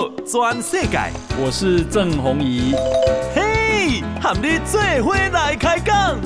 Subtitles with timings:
[0.00, 0.98] 道全世界，
[1.38, 2.72] 我是郑宏仪。
[3.34, 6.18] 嘿，和你做伙来开讲。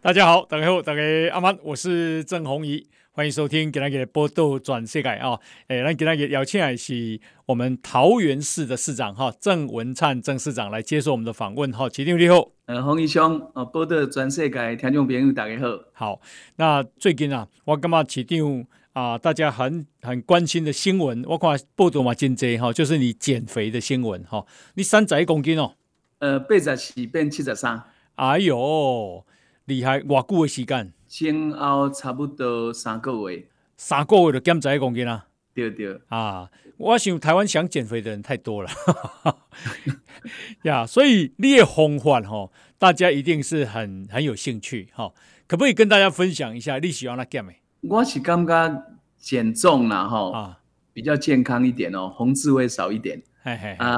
[0.00, 1.02] 大家好，大家好，大家
[1.34, 2.86] 阿曼，我是郑宏仪。
[3.18, 5.40] 欢迎收听《今天的报道转世界》啊！
[5.66, 11.90] 诶，那今天也邀请来是我们桃园市的市长哈郑文灿郑市长来接受我们的访问哈。
[11.92, 15.66] 市长你好，呃，洪医兄，呃，报道转世界听众朋友大家好。
[15.92, 16.20] 好，
[16.54, 24.46] 那最近啊，我感觉市长啊，大家很很关心的新闻，我看报道嘛真多哈，就是你减肥的新闻哈。
[24.74, 25.72] 你三十一公斤哦，
[26.20, 27.82] 呃，八十四变七十三。
[28.14, 29.26] 哎呦，
[29.64, 29.98] 厉害！
[30.02, 30.92] 偌久的时间？
[31.08, 35.26] 前后差不多三个月，三个月就减十一公斤啊？
[35.54, 36.48] 对对啊！
[36.76, 38.70] 我想台湾想减肥的人太多了，
[40.62, 45.12] 呀，yeah, 所以你的方法哈，大家一定是很很有兴趣哈。
[45.48, 47.52] 可不可以跟大家分享一下你喜欢那减的？
[47.80, 48.82] 我是感觉
[49.18, 50.60] 减重啦哈，啊，
[50.92, 53.20] 比较健康一点哦，红字会少一点。
[53.42, 53.96] 嘿嘿啊，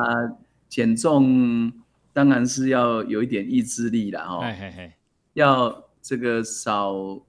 [0.68, 1.70] 减重
[2.14, 4.92] 当然是要有一点意志力啦哈，嘿嘿嘿，
[5.34, 5.89] 要。
[6.02, 7.20] 这个少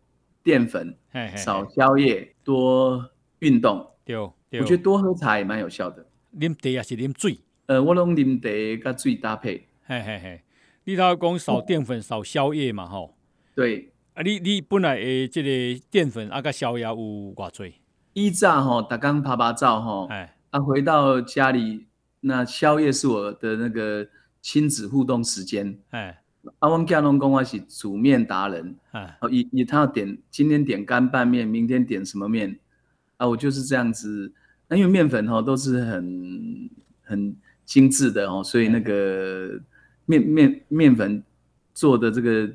[0.43, 3.87] 淀粉，嘿嘿嘿少宵夜，多运动。
[4.03, 4.15] 对，
[4.49, 6.05] 对，我觉得多喝茶也蛮有效的。
[6.37, 7.39] 啉茶也是啉水？
[7.67, 9.67] 呃，我拢啉茶跟水搭配。
[9.83, 10.41] 嘿嘿嘿，
[10.85, 12.87] 你头讲少淀粉、少宵夜嘛？
[12.87, 13.17] 吼。
[13.55, 13.91] 对。
[14.13, 17.75] 啊，你你本来诶，这个淀粉啊，跟宵夜有偌济？
[18.13, 20.07] 以早吼，逐工拍拍照吼。
[20.07, 20.37] 哎。
[20.49, 21.87] 啊，回到家里，
[22.21, 24.07] 那宵夜是我的那个
[24.41, 25.79] 亲子互动时间。
[25.91, 26.20] 哎。
[26.59, 32.59] 阿翁家龙公我是煮面达人，啊，以以他要点今天点干拌面，明天点什么面，
[33.17, 34.33] 啊，我就是这样子。
[34.67, 36.69] 那因为面粉哈都是很
[37.03, 39.61] 很精致的哦，所以那个
[40.05, 41.23] 面面面粉
[41.73, 42.49] 做的这个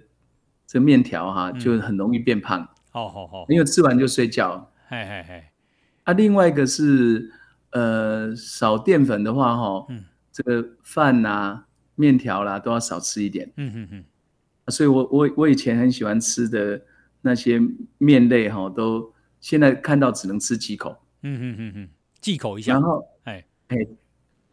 [0.66, 2.66] 这面条哈就很容易变胖。
[2.90, 4.68] 好好好，因为吃完就睡觉。
[4.88, 5.44] 嘿嘿嘿。
[6.04, 7.30] 啊，另外一个是
[7.70, 11.62] 呃少淀粉的话哈，嗯，这个饭呐。
[11.96, 14.04] 面条啦都要少吃一点，嗯嗯嗯，
[14.68, 16.80] 所以我我我以前很喜欢吃的
[17.22, 17.60] 那些
[17.98, 21.88] 面类哈，都现在看到只能吃几口，嗯嗯嗯嗯，
[22.20, 22.74] 忌口一下。
[22.74, 23.44] 然后，哎。
[23.68, 23.76] 哎，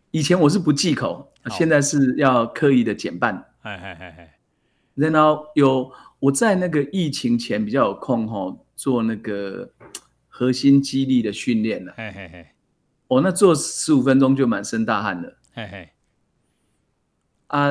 [0.10, 4.40] 以前我是不忌口，现在是要刻意的减半，哎哎哎哎。
[4.96, 9.72] 然后有我在那个疫情前比较有空哈，做那个
[10.30, 12.56] 核心肌力的训练了，哎哎哎，
[13.08, 15.94] 我那做十五分钟就满身大汗了，哎哎。
[17.54, 17.70] 啊，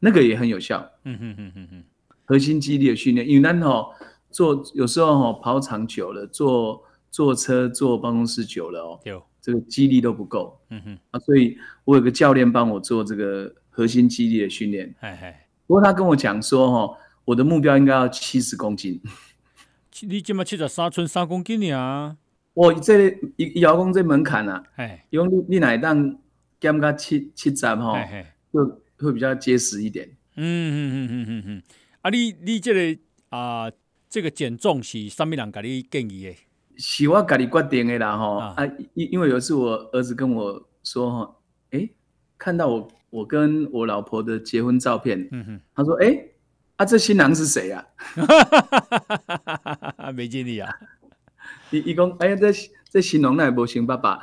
[0.00, 0.84] 那个也很有效。
[1.04, 1.84] 嗯哼哼哼哼，
[2.24, 3.94] 核心肌力的训练，因为咱吼
[4.32, 10.60] 做有时候吼跑场久了，坐坐车坐办公室久了哦，有这个肌力都不够。
[10.70, 14.92] 嗯哼，啊，所以我有个教练帮我做这个核心肌力的训练。
[14.98, 19.00] 哎哎，不过他跟我讲说，吼，我的目标应该要七十公斤。
[20.00, 22.16] 你今嘛七十三寸三公斤啊？
[22.54, 26.18] 我这一遥控这门槛啊，哎，因为你你哪当
[26.58, 27.96] 减个七七十吼，
[28.52, 28.82] 就。
[29.02, 30.08] 会比较结实一点。
[30.36, 30.42] 嗯
[30.72, 31.62] 嗯嗯嗯嗯嗯。
[32.00, 33.72] 啊，你你这个啊、呃，
[34.08, 36.34] 这个减重是什么人给你建议的？
[36.78, 38.64] 是我自己决定的啦，哈啊，
[38.94, 41.36] 因因为有一次我儿子跟我说，哈，
[41.70, 41.88] 哎，
[42.38, 46.28] 看到我我跟我老婆的结婚照片，嗯哼，他说，哎，
[46.76, 47.86] 啊，这新郎是谁呀？
[47.96, 50.12] 哈哈哈哈哈哈！
[50.12, 50.74] 没经历啊。
[51.70, 52.50] 一一共，哎呀，这
[52.90, 54.18] 这新郎那也不行，爸爸，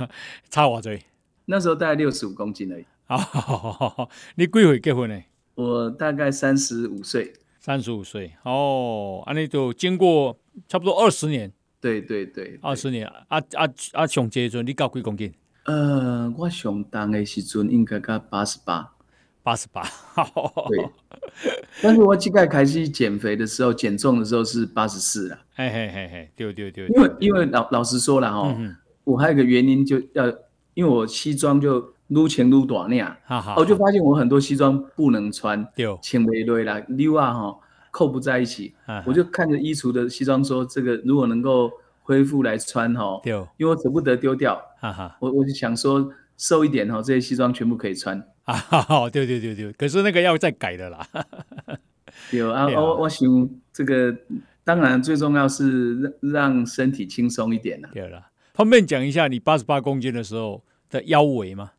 [0.50, 0.92] 差我多？
[1.46, 2.84] 那时候大概六十五公斤而已。
[3.06, 5.22] 好，你几岁结婚呢？
[5.56, 7.32] 我大概三十五岁。
[7.60, 11.52] 三十五岁哦，啊，你就经过差不多二十年。
[11.80, 13.06] 对对对，二十年。
[13.06, 14.06] 啊啊啊！
[14.06, 15.32] 上阶阵你高几公斤？
[15.64, 18.92] 呃，我上当的时阵应该到八十八，
[19.42, 19.82] 八十八。
[20.68, 20.88] 对。
[21.82, 25.38] 但是我膝盖开始减肥的时候，减重的时候是八十四了。
[25.54, 26.86] 嘿嘿嘿嘿，对对对。
[26.88, 30.26] 因为因为老老实说了哈，嗯、我还有一个原因，就要
[30.72, 31.93] 因为我西装就。
[32.14, 33.14] 撸前撸短那样，
[33.56, 35.66] 我就发现我很多西装不能穿，
[36.00, 37.58] 前围堆啦，溜啊哈，
[37.90, 38.72] 扣不在一起。
[39.04, 41.70] 我就看着衣橱的西装说，这个如果能够
[42.02, 43.20] 恢复来穿哈，
[43.56, 44.58] 因为我舍不得丢掉。
[45.18, 48.18] 我我就想说瘦一点哈，这些西装全部可以穿。
[49.12, 51.06] 对对对对，可是那个要再改的啦。
[52.30, 53.26] 有啊，我我想
[53.72, 54.14] 这个
[54.62, 57.90] 当然最重要是让让身体轻松一点啦。
[57.92, 61.72] 对了，方便讲一下你八十八公斤的时候的腰围吗？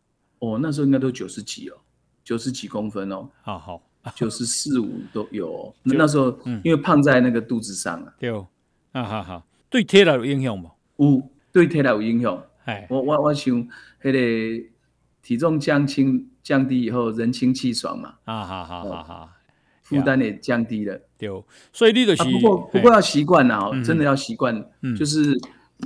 [0.53, 1.77] 哦，那时候应该都九十几哦，
[2.24, 3.81] 九十几公分哦，好好，
[4.15, 8.13] 九十四五都有、 那时候，嗯、因为胖在那个肚子上啊。
[8.19, 8.47] 对哦，
[8.92, 10.71] 啊好好，对体力有影响吗？
[10.97, 11.21] 有，
[11.51, 12.44] 对体力有影响。
[12.65, 13.68] 哎，我我我想，
[14.01, 14.19] 那个
[15.21, 18.15] 体重降轻降低以后，人清气爽嘛。
[18.25, 19.33] 啊哈哈哈哈，
[19.83, 21.00] 负担也降低了。
[21.18, 21.30] 对，
[21.71, 24.56] 所以你的、就是啊、不过不过要习惯了哦，真的要习惯。
[24.81, 25.39] 嗯，就是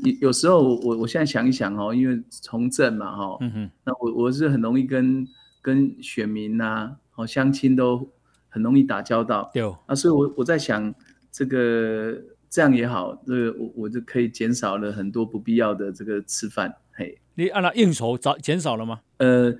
[0.03, 5.27] 有有时候我我现在想一想哦，因为从政嘛哈，嗯哼，那我我是很容易跟
[5.61, 8.09] 跟选民呐、啊，哦乡亲都
[8.49, 9.49] 很容易打交道。
[9.53, 10.93] 对啊，所以我我在想
[11.31, 12.15] 这个
[12.49, 16.73] 这样也好，这个我我就可以减少了很多不必要的这个吃饭。
[16.93, 19.01] 嘿，你按照应酬早减少了吗？
[19.17, 19.55] 呃。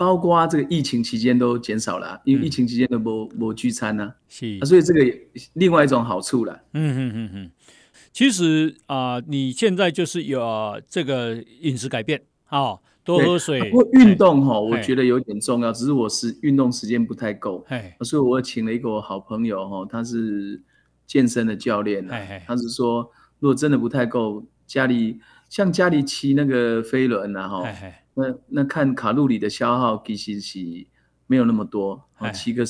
[0.00, 5.00] 包括这个疫情期间都减少了、啊，因为疫情期间都不不聚餐呢、啊，是、嗯啊，所以这个
[5.52, 6.58] 另外一种好处了。
[6.72, 7.50] 嗯嗯嗯嗯，
[8.12, 13.70] 其实啊、呃，你现在就是有、呃、这个饮食改变啊、哦，多喝水。
[13.70, 17.64] 不过运动哈，我觉得有点重要，只是我是运动时间不太够，
[18.02, 20.60] 所以我请了一个我好朋友哈，他是
[21.06, 22.06] 健身的教练，
[22.46, 27.64] 他是说如果真的不太够，家里像家里骑那个飞轮啊哈。
[28.14, 30.58] 那那看卡路里的消耗其实是
[31.28, 32.02] 没有那么多，
[32.34, 32.64] 骑个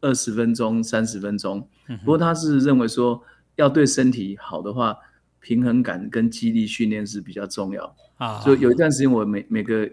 [0.00, 1.68] 二十分钟、三十分钟。
[2.04, 3.22] 不过他是认为说，
[3.58, 4.96] 要对身体好的话，
[5.40, 8.40] 平衡感跟肌力训练是比较重要啊。
[8.40, 9.88] 所以有一段时间，我每每个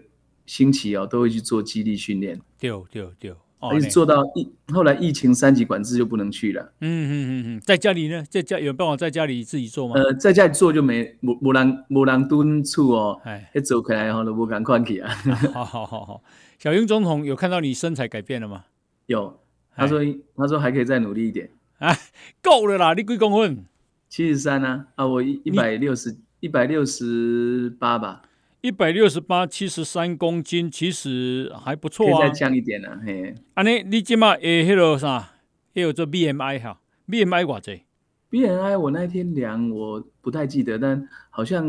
[0.46, 2.40] 星期哦都会去做肌力训练。
[2.58, 3.34] 对对对。
[3.74, 6.62] 一直做到疫，后来疫情三级管制就不能去了。
[6.80, 9.94] 嗯嗯嗯嗯，在家里呢，在家有办法在家里自己做吗？
[9.96, 13.20] 呃，在家里做就没无无人无人敦促哦。
[13.24, 15.10] 哎，一走开来后都不敢看去啊。
[15.52, 16.22] 好好好好，
[16.60, 18.66] 小英总统有看到你身材改变了吗？
[19.06, 19.40] 有，
[19.74, 20.00] 他说
[20.36, 21.50] 他说还可以再努力一点。
[21.78, 21.98] 哎，
[22.42, 23.64] 够了啦，你几公分？
[24.08, 28.22] 七十三啊啊，我一一百六十一百六十八吧。
[28.62, 32.18] 一百六十八，七十三公斤，其实还不错啊。
[32.20, 33.34] 可以再降一点呢，嘿。
[33.54, 35.34] 安尼，你今嘛诶，迄个啥，
[35.74, 37.82] 还有做 BMI 哈，BMI 偌济
[38.30, 41.64] ？BMI 我那天量我不太记得，但好像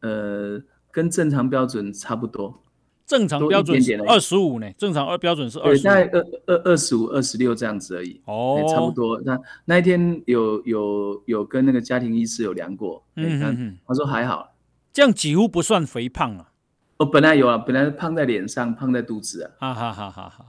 [0.00, 0.60] 呃
[0.90, 2.62] 跟正常标准差不多。
[3.10, 8.20] 正常标准是二十五呢，正常二标准是二十五，大概二二二十五、二十六这样子而已。
[8.24, 9.20] 哦，差不多。
[9.22, 14.54] 那那一天有有有跟那个家庭医师有量过，嗯嗯嗯，他说还好。
[14.92, 16.52] 这样几乎不算肥胖啊！
[16.98, 19.74] 我本来有啊，本来胖在脸上，胖在肚子啊！
[19.74, 20.46] 哈哈哈哈哈！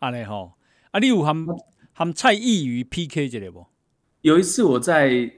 [0.00, 0.54] 阿嘞吼，
[0.90, 1.32] 啊，你有和
[1.92, 3.64] 和蔡意宇 PK 这里不？
[4.22, 5.30] 有一次我在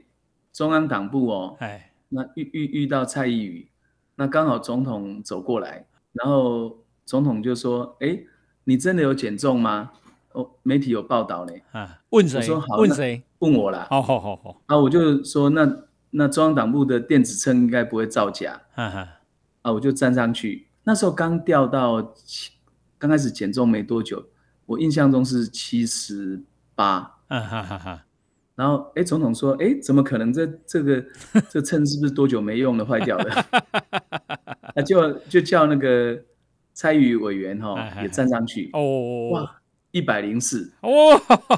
[0.51, 3.67] 中央党部哦，哎，那遇遇遇到蔡意宇，
[4.15, 8.19] 那刚好总统走过来，然后总统就说：“哎，
[8.63, 9.91] 你真的有减重吗？”
[10.33, 11.53] 哦，媒体有报道呢。
[11.71, 12.41] 啊，问谁？
[12.41, 13.23] 说好，问谁？
[13.39, 13.87] 问我啦。
[13.89, 14.61] 好好好好。
[14.67, 15.83] 啊，我就说那。
[16.11, 19.07] 那中央党部的电子秤应该不会造假，哈哈，
[19.61, 20.65] 啊，我就站上去。
[20.83, 22.49] 那时候刚掉到七，
[22.97, 24.25] 刚开始减重没多久，
[24.65, 26.41] 我印象中是七十
[26.73, 28.05] 八，哈哈哈。
[28.55, 30.47] 然后，哎、欸，总统说，哎、欸，怎么可能这？
[30.47, 31.05] 这这个
[31.47, 33.45] 这秤是不是多久没用了，坏掉了？
[34.79, 36.17] 啊，就就叫那个
[36.73, 39.61] 参与委员哈也站上去，哦，哇，
[39.91, 40.89] 一百零四，哦，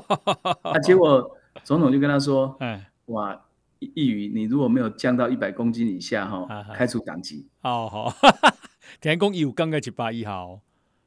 [0.74, 3.42] 那，结果总统就跟他说，哎，哇。
[3.96, 7.48] 一宇，你如果没有降到一百公斤以下，哈，开除党籍。
[7.64, 8.14] 哦好，
[9.02, 10.30] 听讲有降到一百以下。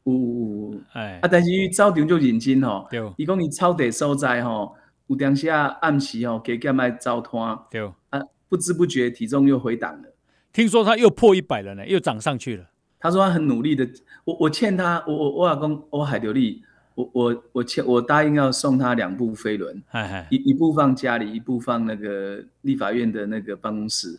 [0.03, 4.75] 有有，哎，啊，但是伊早场就认真吼，对，伊讲伊草地所在吼，
[5.07, 10.09] 有当时啊暗时吼，加减爱走摊，对，啊，不知不觉体重又回档了。
[10.55, 12.65] 听说他又破一百了呢，又涨上去了。
[12.99, 13.87] 他说他很努力的，
[14.25, 16.63] 我我欠他，我我我老公我海流利。
[16.95, 19.83] 我我我欠我答应要送他两部飞轮，
[20.31, 24.17] 一一部放家里，一部放那个立法院的那个办公室。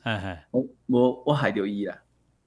[0.52, 1.98] 我我我海流一啦。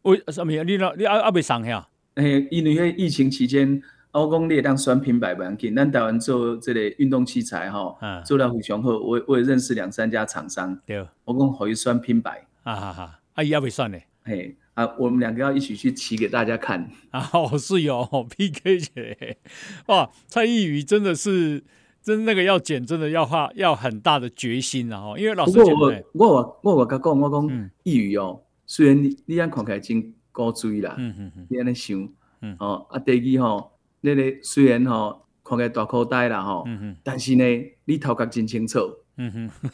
[0.03, 1.89] 为什么你你阿阿未送呀？
[2.17, 8.91] 诶，因为疫情期间，我讲你也当选品牌要紧，咱台湾做这个运动器材哈，做了非常好。
[8.99, 12.47] 我我也认识两三家厂商，对，我讲可以选品牌。
[12.65, 13.99] 啊哈哈，阿姨也未算呢？
[14.25, 14.57] 嘿。
[14.75, 17.29] 啊，我们两个要一起去骑给大家看啊！
[17.35, 19.39] 哦，是 有 PK 姐，
[19.87, 21.65] 哇，蔡易余真的是
[22.01, 25.15] 真那个要减，真的要花要很大的决心啊！
[25.19, 32.09] 因为老师讲，我我我我甲讲，我讲易余哦，虽然你你安看起来真高追啦，嗯嗯嗯，你安尼想，
[32.43, 37.45] 嗯哦，啊第二吼，那个虽然吼看起来大口袋啦吼，嗯嗯，但是呢，
[37.85, 38.79] 你头壳真清楚，
[39.17, 39.71] 嗯哼，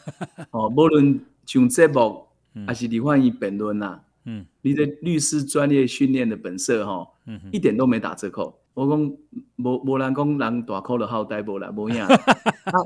[0.51, 2.24] 哦，无论上节目
[2.67, 4.01] 还是你欢迎辩论呐。
[4.27, 8.59] 嗯，你的律师专业训练的本色哈，嗯，一点都没打折扣。
[8.73, 9.17] 我讲
[9.57, 12.09] 无无人讲人大口的好歹无啦，无样。
[12.09, 12.83] 他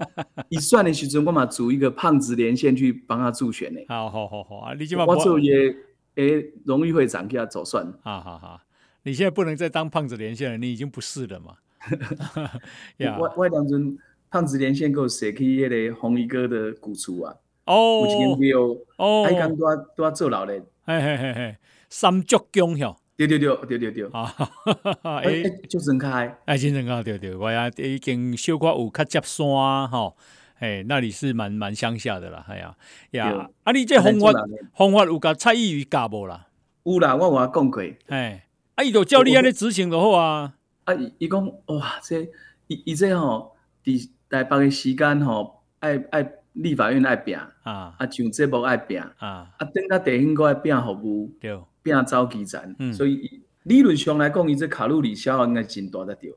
[0.48, 3.80] 一算的时阵，我嘛组一个胖子连线去帮他助选呢。
[3.88, 5.74] 好好好好啊，你我做也
[6.16, 7.86] 诶，荣誉会长给他走算。
[8.02, 8.60] 好好好，
[9.04, 11.54] 你现在不能再当胖子连线了，你已经不是了嘛。
[13.18, 13.96] 我我当阵
[14.28, 17.34] 胖子连线给我写去迄个红衣哥的鼓厨啊。
[17.68, 18.06] 哦。
[18.06, 18.52] 有钱
[18.96, 19.24] 哦。
[19.24, 20.62] 爱讲多多做老嘞。
[20.84, 21.56] 嘿嘿嘿嘿，
[21.90, 24.34] 三足弓吼，对对对对对对啊！
[25.22, 29.46] 哎，就真开，哎，真真开，对对，我呀已经小可有较接山
[29.88, 30.16] 吼，
[30.60, 32.74] 哎，那里是蛮蛮乡下的啦，哎呀
[33.10, 34.32] 呀，啊，你这方法
[34.74, 36.46] 方法有甲蔡依瑜教无啦？
[36.84, 38.46] 有啦，我有讲过，哎，
[38.76, 40.54] 啊，伊就照你安尼执行就好啊。
[40.84, 42.22] 啊，伊讲哇，这
[42.68, 46.22] 伊伊这吼，伫台北的时间吼，爱爱
[46.58, 51.58] 立法院爱拼啊，啊，上节目爱拼啊，啊，等到地方搁爱拼服务，对。
[51.80, 56.28] 变早期站，嗯、所以理论上来讲，伊这卡路里消耗应该真大得着。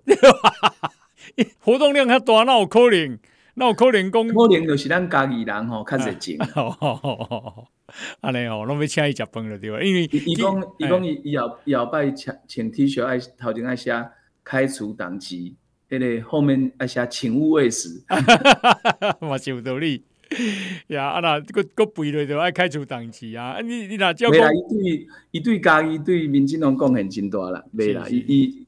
[1.59, 3.19] 活动量较大，那有可能，
[3.55, 6.37] 那有可能讲，可能就是咱家己人吼较热情。
[8.21, 9.81] 安 尼哦，拢要请伊食饭了对吧？
[9.81, 13.91] 因为伊讲伊讲伊伊后伊后摆请请 T 恤爱头前爱写
[14.45, 15.57] 开除党籍，
[15.89, 18.05] 迄、那个后面爱写请勿喂食，
[19.19, 20.05] 嘛是有道理。
[20.87, 23.51] 呀，啊那个个背了就爱开除党籍啊！
[23.57, 28.65] 啊你你那叫未来伊对伊对家己对民进党贡献真大啦，未啦伊伊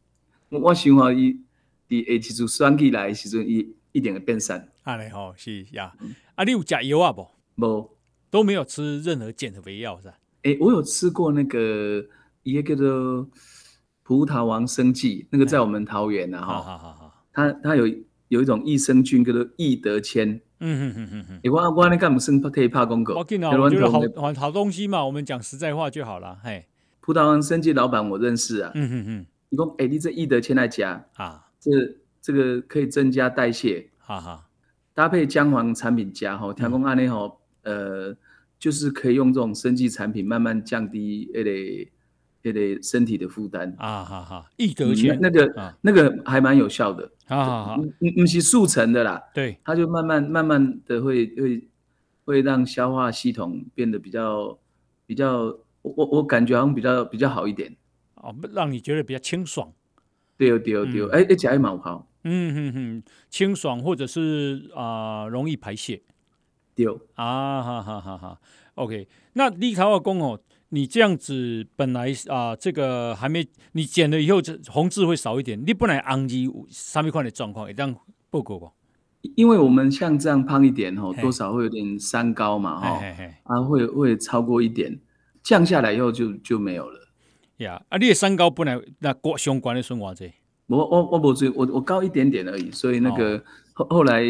[0.50, 1.40] 我想吼伊
[1.88, 4.68] 伫下一次选举来时阵，伊一定会变善。
[4.84, 5.94] 安尼吼是呀，
[6.36, 7.32] 啊你有食药啊无？
[7.56, 7.90] 无，
[8.30, 10.18] 都没有吃任何减肥药是吧？
[10.42, 12.06] 诶，我有吃过那个
[12.44, 13.30] 一个叫做
[14.04, 17.88] 葡萄王生剂，那个在我们桃园呐哈，好好好，它它有
[18.28, 20.42] 有一种益生菌叫做益德谦。
[20.66, 23.16] 嗯嗯嗯嗯嗯，我我那干不是可以怕公狗？
[23.16, 26.40] 我觉得好好好东西嘛，我们讲实在话就好了。
[26.42, 26.66] 嘿，
[27.02, 28.72] 葡萄王生计老板我认识啊。
[28.74, 31.72] 嗯嗯嗯，你讲哎，你这益德千来加啊，这
[32.22, 34.48] 这个可以增加代谢，哈哈，
[34.94, 38.16] 搭配姜黄产品加哈，听讲安尼吼，呃，
[38.58, 41.52] 就是可以用这种生计产品慢慢降低那个
[42.44, 43.74] 那个身体的负担。
[43.78, 47.10] 啊哈哈，益德谦那个那个还蛮有效的。
[47.28, 51.68] 啊，哈哈，嗯嗯，是速成的啦，对，它就慢慢慢慢的会会
[52.26, 54.60] 会让消化系统变得比较
[55.06, 57.74] 比较，我我感觉好像比较比较好一点，
[58.16, 59.72] 哦，让你觉得比较清爽，
[60.38, 66.02] 对哦对哦对哦，哎哎，加一毛好，嗯哼哼，清爽或者是啊、呃、容易排泄，
[66.76, 66.86] 对，
[67.16, 68.40] 啊哈哈哈哈
[68.76, 70.40] ，OK，那立陶宛公哦。
[70.74, 75.64] 你这样子本来啊、呃，这个还没你减了以后，这红字会少一点。
[75.64, 76.36] 你本来红字
[76.68, 77.96] 上面块的状况也这样
[78.32, 78.74] 报告过。
[79.36, 83.00] 因为我们像这样胖一点吼，多少会有点三高嘛哈，
[83.44, 85.00] 啊会会超过一点，
[85.44, 87.00] 降下来以后就就没有了。
[87.58, 90.34] 呀，啊你的三高本来那过相关的生活这，
[90.66, 93.38] 我我我不我我高一点点而已，所以那个
[93.74, 94.24] 后、哦、后来。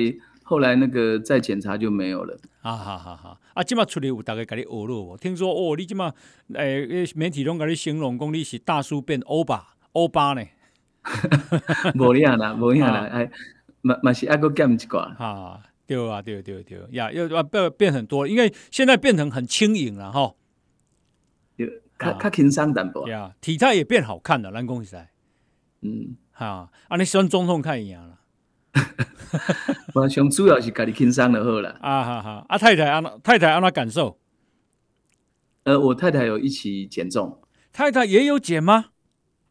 [0.44, 2.38] 后来那个再检查就没有了。
[2.62, 3.40] 啊哈哈哈！
[3.56, 5.18] 啊，今嘛出来有大概给你学了哦。
[5.20, 6.14] 听说哦，你今嘛
[6.54, 10.42] 诶，媒体拢给你形容讲你是大叔变欧巴，欧巴呢？
[11.96, 13.30] 无样啦，无样啦，哎，
[13.82, 15.00] 嘛嘛是还佫减一寡。
[15.18, 20.34] 啊，对啊，对对对，呀，要要变变很多，因为现在变成很轻盈了哈。
[21.58, 21.68] 有，
[22.00, 23.06] 较较轻松淡薄。
[23.10, 25.10] 呀，体态也变好看了，咱讲实在。
[25.82, 28.20] 嗯，哈，啊，你选总统看一样了。
[29.94, 31.78] 我想主要是家己轻松就好了。
[31.82, 34.18] 啊哈哈，啊太太安太太安怎感受？
[35.64, 37.40] 呃，我太太有一起减重。
[37.72, 38.86] 太太也有减吗？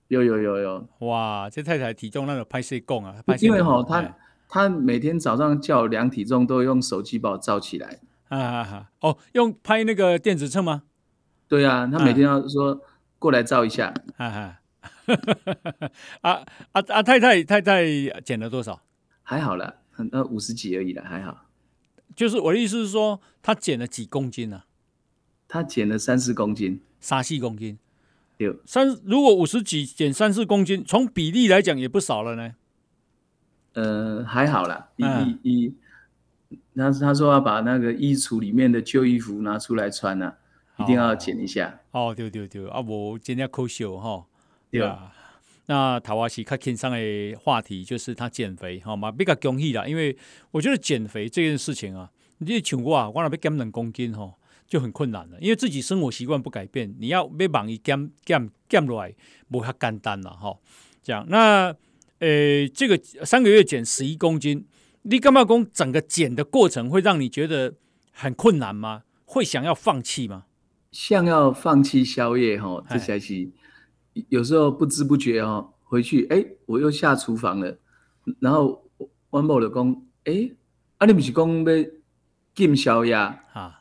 [0.09, 0.88] 有有有有。
[1.00, 4.14] 哇，这太太体重那个拍摄讲啊，因为哈，她
[4.49, 7.99] 她每天早上叫我量体重，都用手机把我照起来。
[8.29, 10.83] 啊哈哈，哦，用拍那个电子秤吗？
[11.49, 12.81] 对啊，她每天要说
[13.19, 13.93] 过来照一下。
[14.17, 14.61] 哈哈，
[16.23, 16.33] 啊
[16.73, 17.02] 啊啊！
[17.02, 17.87] 太太太太
[18.21, 18.81] 减了多少？
[19.23, 21.47] 还好了，那五十几而已了，还好。
[22.14, 24.67] 就是我的意思是说，他减了几公斤呢、啊？
[25.49, 27.79] 他减了三四公斤，三四公斤。
[28.38, 32.55] 有三，如果五十几减三四公斤，从比例来讲也不少了呢。
[33.75, 35.05] 呃，还好啦，一
[35.43, 35.75] 一一，
[36.75, 40.35] 他他说要把那个衣橱里面的旧衣服拿出来穿呢、
[40.76, 41.81] 啊，一定要减一下。
[41.93, 44.26] 哦，对对对，啊，我今天可惜哈，
[44.71, 45.12] 对啊。
[45.66, 49.87] 那陶瓦西较轻松的话题就是他减肥，好嘛，比较容易啦。
[49.87, 50.16] 因为
[50.50, 54.35] 我觉得减肥这件事情啊，你像我啊，我那边减两公斤吼，
[54.66, 55.38] 就很困难了。
[55.40, 59.14] 因为自己生活习惯不改变，你要要忙一减减减落来，
[59.50, 60.61] 无遐简单啦，吼。
[61.02, 61.75] 这样，那
[62.19, 64.66] 呃，这个三个月减十一公斤，
[65.02, 67.75] 你干嘛讲整个减的过程会让你觉得
[68.12, 69.02] 很困难吗？
[69.25, 70.45] 会想要放弃吗？
[70.90, 73.49] 像要放弃宵夜吼，这才是。
[74.28, 77.78] 有时候不知不觉哦，回去哎，我又下厨房了，
[78.40, 78.85] 然后
[79.31, 80.50] 我某的讲哎，
[80.99, 81.73] 啊你不是讲要
[82.54, 83.81] 禁宵夜啊？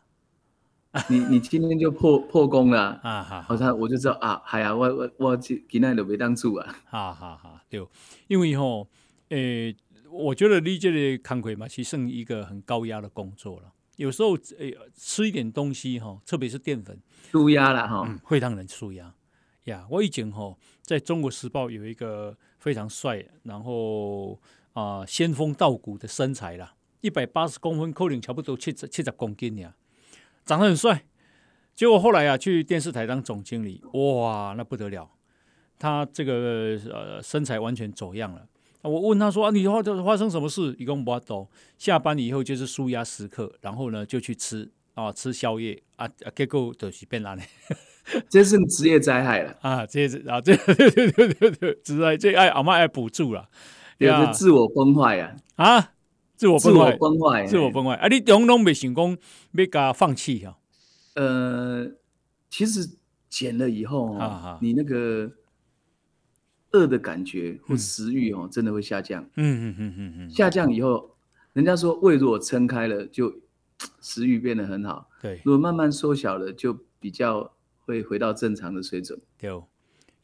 [1.09, 3.23] 你你今天就破 破功了啊！
[3.23, 6.75] 哈，好像我就知道啊，系啊，我我我今今天就没当住啊！
[6.85, 7.81] 哈哈哈，对，
[8.27, 8.89] 因为吼，
[9.29, 9.73] 诶，
[10.09, 13.71] 我觉得你这个康奎嘛，其实算一个很高压的工作了。
[13.95, 16.99] 有时候诶，吃一点东西哈，特别是淀粉，
[17.31, 19.13] 舒压了哈，会让人舒压。
[19.65, 24.39] 呀，我以前吼在中国时报有一个非常帅，然后
[24.73, 29.75] 啊、仙风道骨的身材啦，一百八十公分，可能差不多七十七十公斤呀，
[30.45, 31.05] 长得很帅。
[31.75, 35.09] 结果后来啊去电视台当总经理，哇，那不得了，
[35.77, 38.47] 他这个呃身材完全走样了。
[38.81, 40.75] 我问他说啊，你发发生什么事？
[40.79, 41.47] 一共不多。
[41.77, 47.43] 下班以后就是舒压时刻，然后呢就去吃啊吃宵夜啊，结果就是变烂了。
[48.29, 49.85] 这是职业灾害了啊！
[49.85, 53.49] 这是啊，这 对对对对，职业这爱阿妈爱补助了，
[53.99, 55.91] 有个自我崩坏呀啊！
[56.35, 58.07] 自我崩坏，崩坏，自我崩坏啊！
[58.07, 59.15] 你从来没想过
[59.51, 60.57] 没敢放弃哈？
[61.15, 61.85] 呃，
[62.49, 62.89] 其实
[63.29, 65.31] 减了以后啊，你那个
[66.71, 69.21] 饿的感觉或食欲哦，真的会下降。
[69.35, 71.15] 嗯嗯嗯嗯嗯，下降以后，
[71.53, 73.31] 人家说胃如果撑开了，就
[74.01, 75.07] 食欲变得很好。
[75.21, 77.53] 对，如果慢慢缩小了，就比较。
[77.85, 79.19] 会回到正常的水准。
[79.37, 79.49] 对，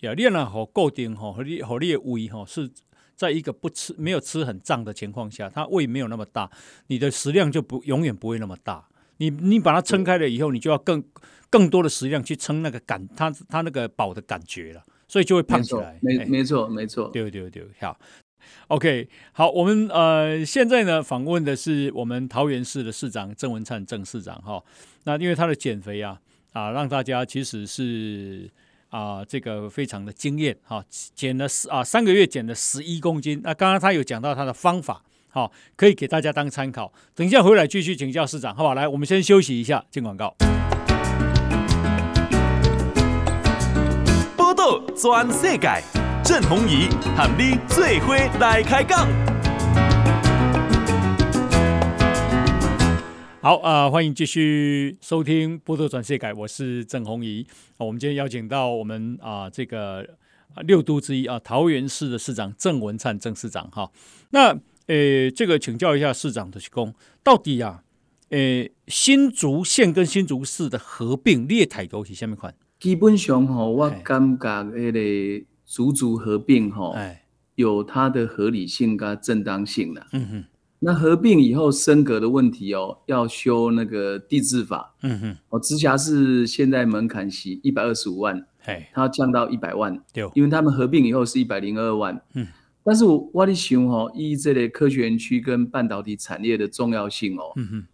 [0.02, 2.70] 呀，练了好固定哈，和你和你的胃哈是
[3.16, 6.50] 在一个不吃、没有吃很胀的情况下，它胃没有那么大，
[6.88, 8.88] 你的食量就不永远不会那么大。
[9.18, 11.04] 你你把它撑开了以后，你就要更
[11.50, 15.98] 更多的食量去撑那个感，它它那个饱的感觉了，所以就会胖起来。
[16.04, 17.10] 没没错没错。
[17.10, 18.00] 对对对，好
[18.68, 24.64] ，OK，好，我们呃现在呢访问的是我们桃园市的市长郑文灿郑市长哈，
[25.06, 26.22] 那因为他的减肥啊。
[26.54, 28.50] 啊，让大家其实是
[28.90, 33.42] 啊，这个非常的惊艳哈，减了十啊三个月减了十一公斤。
[33.44, 36.92] 那刚刚他有讲到他的方法，好，可以给大家当参考。
[37.14, 38.74] 等一下回来继续请教市长，好不好？
[38.74, 40.36] 来，我们先休息一下，进广告。
[44.36, 45.84] 报道全世界，
[46.24, 49.37] 郑弘仪喊你最伙来开讲。
[53.48, 57.48] 好啊、呃，欢迎继续收听《波多转世改》，我是郑弘仪。
[57.78, 60.06] 我们今天邀请到我们啊、呃，这个
[60.66, 63.90] 六都之一啊，桃园市的市长郑文灿郑市长哈。
[64.32, 64.50] 那
[64.88, 67.86] 呃，这个请教一下市长的公，到底啊，
[68.32, 72.54] 呃，新竹县跟新竹市的合并，列台都是什么款？
[72.82, 77.24] 基本上哈，我感觉那个竹竹合并哈，哎，
[77.56, 80.06] 有它的合理性跟正当性的。
[80.12, 80.44] 嗯哼。
[80.80, 84.94] 那合并以后升格的问题哦，要修那个地制法。
[85.02, 90.00] 嗯哼，哦，直辖市现在门槛是一百二十五万，嘿，它要降到一百万。
[90.14, 92.22] 对，因为他们合并以后是一百零二万。
[92.36, 92.46] 嗯，
[92.84, 97.86] 但是我我的想哦，依这类科学园区跟半导体产业的重要性哦，嗯哼，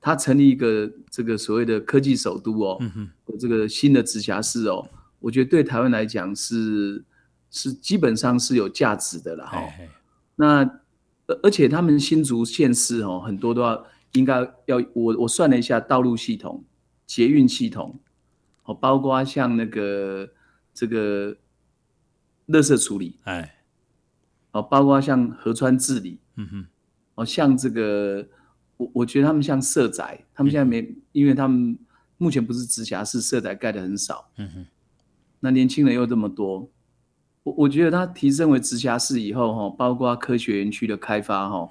[0.00, 4.88] 它成立一个这个所谓的科技首都哦，嗯哼，这个新的直辖市哦，
[5.20, 7.04] 我觉得对台湾来讲是
[7.50, 9.62] 是基本上是有价值的了哈。
[10.36, 10.81] 那。
[11.26, 16.64] 而而且他们新竹县市哦，很多都要应该要我我算了一下，道路系统、
[17.06, 18.00] 捷运系统，
[18.64, 20.28] 哦，包括像那个
[20.74, 21.32] 这个
[22.48, 23.62] 垃圾处理，哎，
[24.50, 26.66] 哦，包括像河川治理，嗯哼，
[27.14, 28.26] 哦，像这个
[28.76, 31.78] 我我觉得他们像社宅，他们现在没，因为他们
[32.18, 34.66] 目前不是直辖市，社宅盖的很少，嗯哼，
[35.40, 36.68] 那年轻人又这么多。
[37.44, 41.68] 我我觉得它提升为直辖市以后，哈，包括科学园区的开发，哈，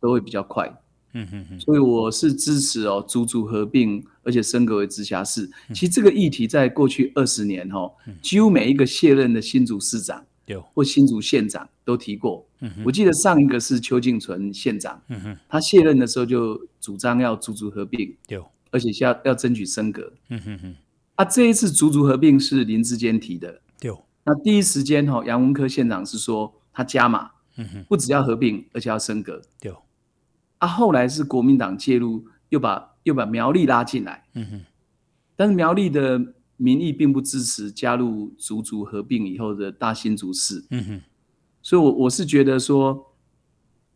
[0.00, 0.68] 都会比较快，
[1.12, 5.50] 嗯哼哼，所以我是支持哦，竹竹合并，而且升格为直辖市。
[5.70, 7.90] 其实这个议题在过去二十年，哈，
[8.22, 10.24] 几乎每一个卸任的新竹市长，
[10.72, 12.46] 或新竹县长都提过。
[12.84, 15.00] 我记得上一个是邱靖纯县长，
[15.48, 18.14] 他卸任的时候就主张要竹竹合并，
[18.70, 20.12] 而且要要争取升格，
[21.16, 23.60] 啊，这一次竹竹合并是林志坚提的，
[24.28, 27.30] 那第一时间哈，杨文科县长是说他加码，
[27.88, 29.40] 不只要合并，而且要升格。
[29.58, 29.72] 对，
[30.58, 34.24] 啊，后来是国民党介入，又把又把苗栗拉进来。
[34.34, 34.60] 嗯哼，
[35.34, 36.20] 但是苗栗的
[36.58, 40.62] 民意并不支持加入竹竹合并以后的大新竹市。
[40.68, 41.00] 嗯哼，
[41.62, 43.14] 所以我，我我是觉得说，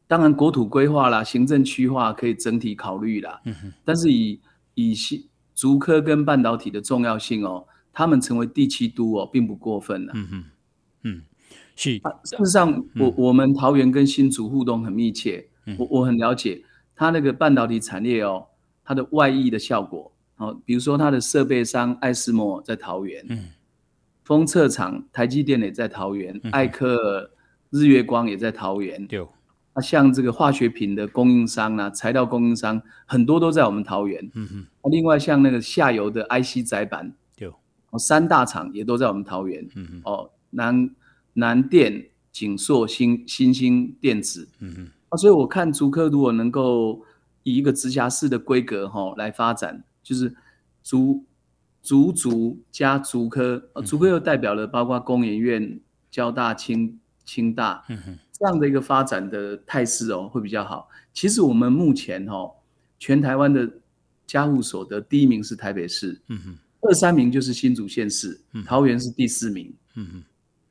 [0.06, 3.42] 当然国土规划啦、行政区划可以整体考虑啦。
[3.44, 4.40] 嗯哼，但是以
[4.72, 7.66] 以新竹科跟半导体的重要性哦。
[7.92, 10.12] 他们成为第七都哦，并不过分了。
[10.14, 10.44] 嗯嗯，
[11.02, 11.22] 嗯，
[11.76, 12.00] 是。
[12.02, 16.62] 啊、事实上，嗯、我我们桃园跟新竹互动很密切，嗯、我我很了解
[16.96, 18.46] 它那个半导体产业哦，
[18.84, 20.10] 它的外溢的效果。
[20.36, 23.50] 哦，比如说它的设备商艾斯摩在桃园，嗯，
[24.24, 27.30] 封测厂台积电也在桃园，嗯、艾克尔、
[27.70, 29.06] 日月光也在桃园。
[29.06, 29.28] 对、嗯哼。
[29.74, 34.30] 啊，像这个化学品的供应商啊，材料供应商很多都在我们桃园。
[34.34, 34.66] 嗯哼。
[34.80, 37.14] 啊，另外像那个下游的 IC 载板。
[37.98, 40.90] 三大厂也都在我们桃园，嗯哼，哦，南
[41.34, 47.04] 南电、景硕、新新兴电子，嗯嗯，啊，所以我看竹科如果能够
[47.42, 50.34] 以一个直辖市的规格哈来发展，就是
[50.82, 51.24] 竹
[51.82, 57.84] 竹竹加竹科，竹科又代表了包括工研院、交大、清清大，
[58.32, 60.88] 这样的一个发展的态势哦，会比较好。
[61.12, 62.50] 其实我们目前哦，
[62.98, 63.70] 全台湾的
[64.26, 66.20] 家户所得第一名是台北市，
[66.82, 70.24] 二三名就是新竹县市，桃园是第四名，嗯嗯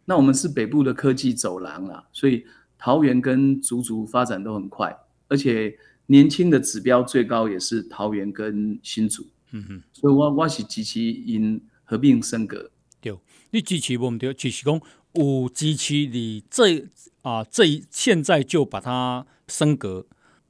[0.05, 2.45] 那我们是北部的科技走廊啊，所以
[2.77, 4.95] 桃园跟竹竹发展都很快，
[5.27, 9.25] 而且年轻的指标最高也是桃园跟新竹。
[9.51, 12.71] 嗯哼，所以我我是支持因合并升格。
[12.99, 13.17] 对，
[13.51, 14.81] 你支持我们对，就是讲
[15.13, 16.87] 有支持你这
[17.21, 20.07] 啊这一现在就把它升格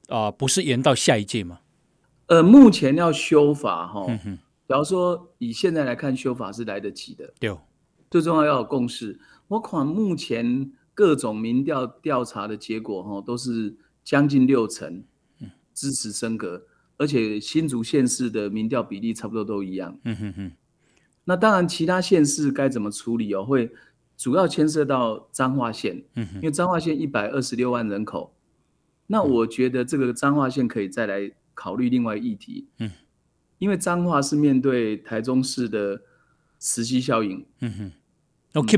[0.08, 1.60] 啊，不是延到下一届吗？
[2.26, 4.38] 呃，目前要修法哈，嗯哼，
[4.72, 7.30] 假如说以现在来看，修法是来得及的。
[7.38, 7.54] 对，
[8.10, 9.20] 最重要要有共识。
[9.48, 15.04] 我看目前各种民调调查的结果哈，都是将近六成
[15.74, 16.64] 支持升格。
[16.96, 19.98] 而且新竹县市的民调比例差不多都一样。
[20.04, 20.52] 嗯哼哼。
[21.24, 23.44] 那当然，其他县市该怎么处理哦？
[23.44, 23.70] 会
[24.16, 26.02] 主要牵涉到彰化县。
[26.14, 26.26] 嗯。
[26.36, 28.34] 因为彰化县一百二十六万人口，
[29.06, 32.68] 那我觉得这个彰化县可以再来考虑另外议题。
[32.78, 32.90] 嗯。
[33.62, 36.02] 因为彰化是面对台中市的
[36.58, 37.44] 磁吸效应。
[37.60, 37.92] 嗯哼。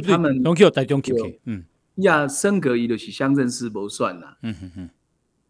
[0.03, 1.38] 他们都 keep 台中 keep。
[1.47, 1.64] 嗯。
[1.97, 4.37] 呀，升格伊就是乡镇市不算啦。
[4.42, 4.90] 嗯哼哼。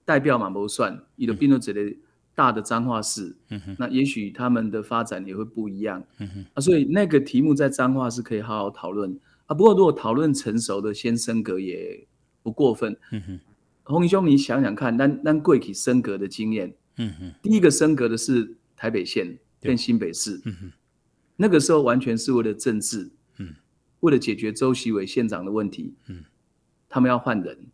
[0.05, 1.97] 代表嘛不算，伊就变成一个。
[2.37, 9.17] 大的彰化市，嗯、哼那也许他们的发展也会不一样，嗯、哼啊，所以那个题目在彰化是可以好好讨论
[9.47, 9.55] 啊。
[9.55, 12.05] 不过如果讨论成熟的，先升格也
[12.43, 12.97] 不过分。
[13.13, 13.41] 嗯哼，
[13.85, 20.71] 鸿兄，你想想看，咱咱过去升格的经验，嗯哼，第一个升格的是台北县跟新北市，嗯，
[21.37, 23.55] 那个时候完全是为了政治，嗯，
[24.01, 26.23] 为了解决周习伟县长的问题，嗯，
[26.87, 27.67] 他们要换人，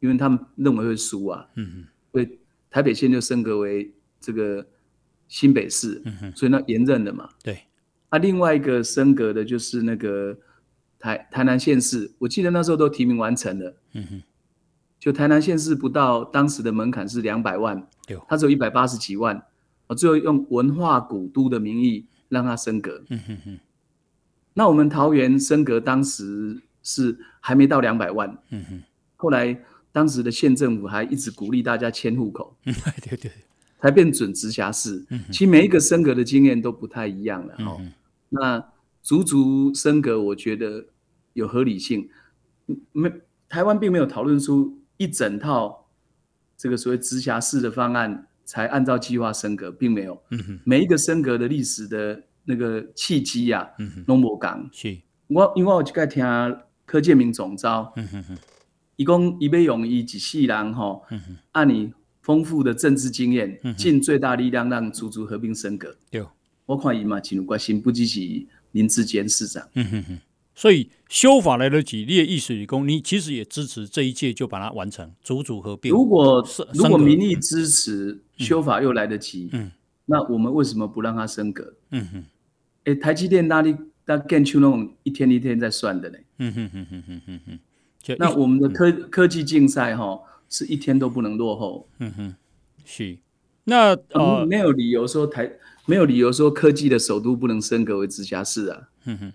[0.00, 2.38] 因为他们认为会输啊，嗯哼，对。
[2.70, 4.66] 台北县就升格为这个
[5.26, 7.28] 新北市，嗯、所以那延任了嘛。
[7.42, 7.64] 对，
[8.08, 10.38] 啊，另外一个升格的就是那个
[10.98, 13.76] 台台南县市，我记得那时候都提名完成了。
[13.92, 14.22] 嗯哼，
[14.98, 19.42] 就台南县市不到当时的门槛是两百万，对，他只有一百八十几万，
[19.88, 23.02] 我最后用文化古都的名义让它升格。
[23.10, 23.58] 嗯哼哼，
[24.54, 28.38] 那我们桃园升格当时是还没到两百万。
[28.50, 28.82] 嗯哼，
[29.16, 29.60] 后来。
[29.90, 32.72] 当时的县政府还一直鼓励大家迁户口，对
[33.02, 33.32] 对对，
[33.80, 35.04] 才变准直辖市。
[35.32, 37.80] 其实每一个升格的经验都不太一样了哈。
[38.28, 38.64] 那
[39.02, 40.86] 足足升格，我觉得
[41.32, 42.08] 有合理性。
[42.92, 43.10] 没，
[43.48, 45.88] 台湾并没有讨论出一整套
[46.56, 50.18] 这个所谓直辖市的方案，才按照计划升格，并没有。
[50.64, 53.68] 每一个升格的历史的那个契机呀，
[54.06, 54.70] 都无同。
[54.72, 56.24] 是，我因为我就该听
[56.86, 57.92] 柯建明总召。
[58.96, 61.04] 伊讲伊要用伊一世人吼，
[61.52, 65.94] 按你丰富的政治经验，尽最大力量让竹竹合并升格。
[66.12, 66.26] 有，
[66.64, 68.18] 我看伊嘛，真有决心，不只是
[68.72, 69.68] 林志坚市长。
[69.74, 70.18] 嗯哼哼。
[70.58, 75.92] 所以修法来得及，你的意思是讲，你其实也支持这一届就把它完成，组组合并。
[75.92, 76.44] 如果
[76.74, 79.70] 如果民意支持修法又来得及，嗯，
[80.06, 81.74] 那我们为什么不让它升格？
[81.90, 82.24] 嗯哼。
[82.82, 86.18] 哎，台积电那里那更出那种一天一天在算的呢？
[86.38, 88.16] 嗯哼哼哼哼哼哼。
[88.18, 90.18] 那我们的科、嗯、科技竞赛哈，
[90.48, 91.88] 是一天都不能落后。
[92.00, 92.34] 嗯哼，
[92.84, 93.16] 是。
[93.62, 95.52] 那呃，没有理由说台
[95.86, 98.88] 没有理由说科技的首都不能升格为直辖市啊。
[99.04, 99.32] 嗯哼，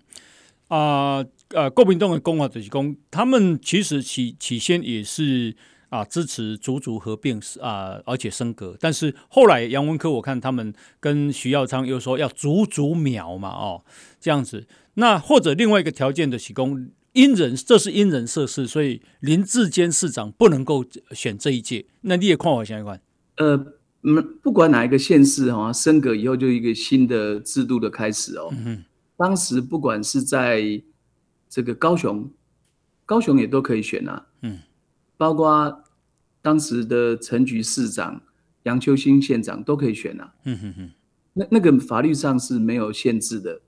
[0.68, 5.54] 啊呃，国民党的讲法就是讲，他们其实起起先也是
[5.88, 13.84] 啊支持足足合并啊，而且升格，但是后来杨文科我看他们跟徐耀昌又说要足足苗嘛哦
[14.20, 16.88] 这样子，那或者另外一个条件的起供。
[17.14, 21.86] 因人，这是因人设事，所以林志坚市长不能够选这一届。
[22.00, 23.00] 那你也看我想一看。
[23.36, 23.54] 呃，
[24.02, 28.48] 嗯，不管哪一个县市哈，升格以后就一个新的制度的开始哦。
[28.50, 28.84] 嗯哼。
[29.16, 30.82] 当时不管是在
[31.48, 32.30] 这个高雄，
[33.06, 34.26] 高雄也都可以选啊。
[34.42, 34.58] 嗯。
[35.16, 35.84] 包括
[36.42, 38.20] 当时的陈局市长、
[38.64, 40.34] 杨秋兴县长都可以选啊。
[40.44, 40.90] 嗯哼哼。
[41.32, 43.60] 那那个法律上是没有限制的。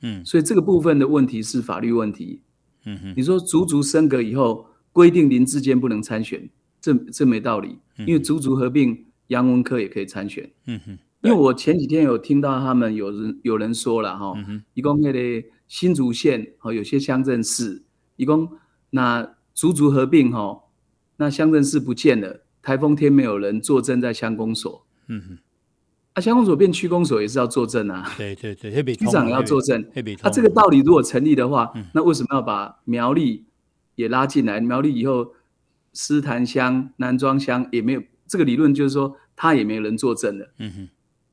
[0.00, 0.24] 嗯。
[0.24, 2.40] 所以这个部分的问题是法律问题。
[2.84, 6.48] 嗯哼，你说足足升格以后规定林志坚不能参选，
[6.80, 10.48] 这这没道理，因为足足合并，杨文科也可以参选。
[10.66, 14.34] 嗯哼，因为我前几天有听到他们有人有人说了哈，
[14.74, 17.82] 一共那个新竹县和有些乡镇市，
[18.16, 18.48] 一共
[18.90, 20.62] 那竹竹合并哈，
[21.16, 24.86] 那乡镇市不见了，台风天没有人坐镇在乡公所。
[25.08, 25.38] 嗯哼。
[26.14, 28.10] 啊，乡公所变区公所也是要坐镇啊。
[28.16, 29.88] 对对对，区长也要坐镇。
[29.94, 33.44] 那、啊、这个道理如果成立的话，嗯、那为什么要把苗栗
[33.94, 34.60] 也拉进来？
[34.60, 35.32] 苗栗以后，
[35.92, 40.50] 狮潭乡、南庄乡也没有这个理论，就是说他也没有人作证的。
[40.58, 40.88] 嗯哼，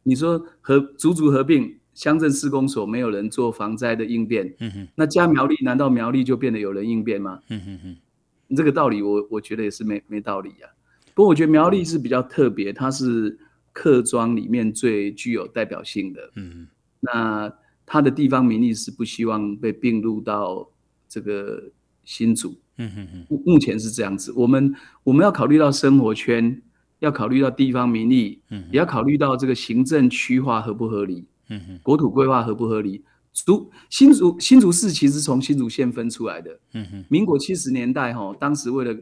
[0.07, 7.39] 你说合足足合并，乡镇施工所没有人做防灾的应变，嗯哼，那加苗栗，难道苗栗就变得有人应变吗？
[7.49, 10.69] 嗯哼哼，这个道理我我觉得也是没没道理啊。
[11.15, 13.35] 不过我觉得苗栗是比较特别，它是
[13.73, 16.67] 客庄里面最具有代表性的，嗯哼，
[16.99, 20.69] 那它的地方民意是不希望被并入到
[21.09, 21.71] 这个
[22.03, 24.31] 新竹，嗯哼哼，目前是这样子。
[24.35, 26.61] 我们我们要考虑到生活圈，
[26.99, 31.25] 要考虑到地方民意，嗯，也要考虑到这个行政区划合不合理。
[31.49, 33.03] 嗯哼，国土规划合不合理？
[33.33, 36.59] 竹新竹新竹市其实从新竹县分出来的。
[36.73, 38.97] 嗯哼，民国七十年代哈，当时为了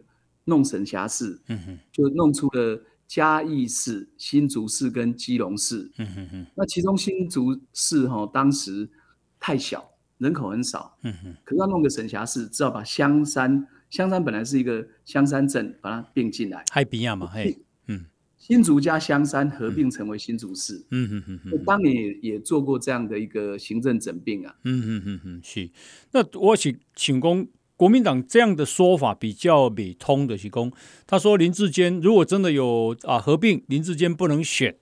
[0.45, 5.89] 弄省辖市，嗯哼，就弄出了嘉义市、新竹市跟基隆市。
[5.97, 8.89] 嗯哼哼，那其中新竹市哈，当时
[9.39, 10.97] 太小，人口很少。
[11.03, 16.65] 嗯哼，可是要弄个省辖市，只好把香山香山本来是一个香山镇，把它并进来。
[16.71, 17.57] 海边嘛，嘿。
[18.45, 20.85] 新竹加香山合并成为新竹市。
[20.91, 24.53] 嗯嗯嗯嗯，当年也也做过这样的一个行政整并啊。
[24.65, 25.69] 嗯嗯嗯嗯，是。
[26.11, 30.69] 那我请请公国民党这样的说法比较美通的，是公
[31.07, 34.75] 他说林志坚如果真的有啊合并，林志坚不能选。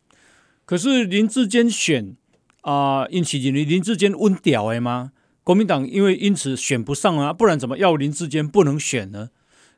[0.65, 2.15] 可是林志坚选
[2.61, 5.11] 啊，因其林林志坚温屌哎吗？
[5.43, 9.29] 国民党因为因此选不上啊，不然怎么要林志坚不能选呢？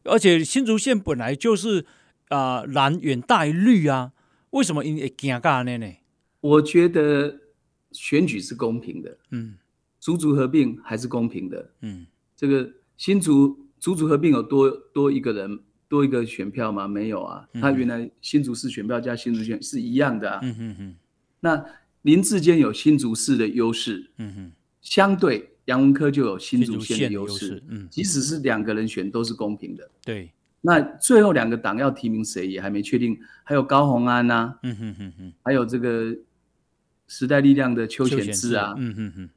[0.06, 1.86] 而且新竹县本来就是。
[2.34, 4.12] 啊，蓝远大于绿啊？
[4.50, 5.78] 为什么因会惊尬呢？
[5.78, 5.94] 呢？
[6.42, 7.40] 我觉得
[7.92, 9.56] 选举是公平的，嗯，
[10.00, 16.88] 竹竹合并还是公平的，嗯，这个新竹竹竹合并有多多一个人多一个选票吗？
[16.88, 20.96] 没有啊，他原来新竹市选票加新竹县是一样的啊，嗯嗯嗯。
[21.40, 21.66] 那
[22.02, 30.30] 林志坚有新竹市的优势，嗯哼，相对杨文科就有新竹县的优势，嗯，即使是两个人选都是公平的，对。
[30.66, 36.16] 那最后两个党要提名谁也还没确定，还有高鸿安呐、啊，嗯哼哼哼，还有这个
[37.06, 39.30] 时代力量的邱显智啊，嗯哼哼，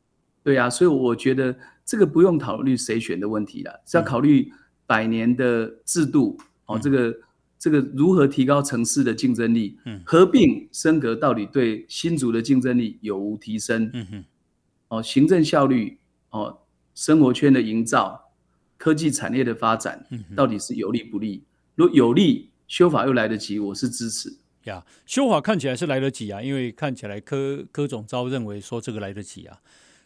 [0.44, 1.52] 对啊，所以我觉得
[1.84, 4.52] 这个不用考虑谁选的问题了，是要考虑
[4.86, 7.18] 百年的制度、嗯、哦，这个
[7.58, 14.24] 这个如何提高城市的竞争力，嗯，合并升格到底对新竹的竞争力有无提升，嗯哼，
[14.86, 15.98] 哦，行政效率，
[16.30, 16.56] 哦，
[16.94, 18.22] 生活圈的营造。
[18.76, 21.42] 科技产业的发展到底是有利不利？
[21.74, 24.32] 如果有利，修法又来得及，我是支持。
[24.64, 29.56] 呀，修法看起来是来得及啊，因为看起来柯柯总召认为说这个来得及啊。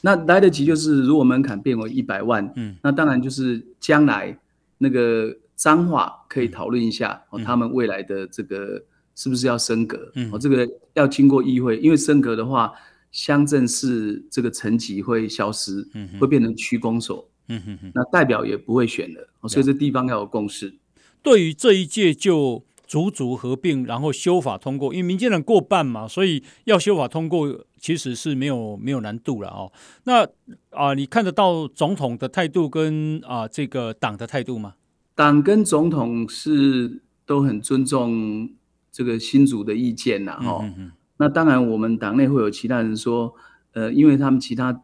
[0.02, 4.38] 那来得及就是如果门槛变为一百万，嗯，那当然就是将来
[4.78, 8.82] 那个脏话可以讨论一下哦，他们未来的这个
[9.14, 10.10] 是不是要升格？
[10.14, 12.72] 嗯，哦，这个要经过议会，因为升格的话，
[13.12, 17.26] 乡镇市这个层级会消失，嗯，会变成区公所。
[17.52, 20.72] 嗯哼哼，那代表也不会选的，所以这地方要有共识。
[21.20, 29.72] 对于这一届就足足合并，然后修法通过，因为民进党过半嘛，所以要修法通过其实是没有没有难度了哦。
[30.04, 30.22] 那
[30.70, 34.74] 啊、呃，你看得到总统的态度跟啊、呃、这个党的态度吗？
[35.16, 38.48] 党跟总统是都很尊重
[38.92, 40.92] 这个新主的意见呐，哦、嗯。
[41.16, 43.34] 那当然，我们党内会有其他人说，
[43.72, 44.82] 呃，因为他们其他。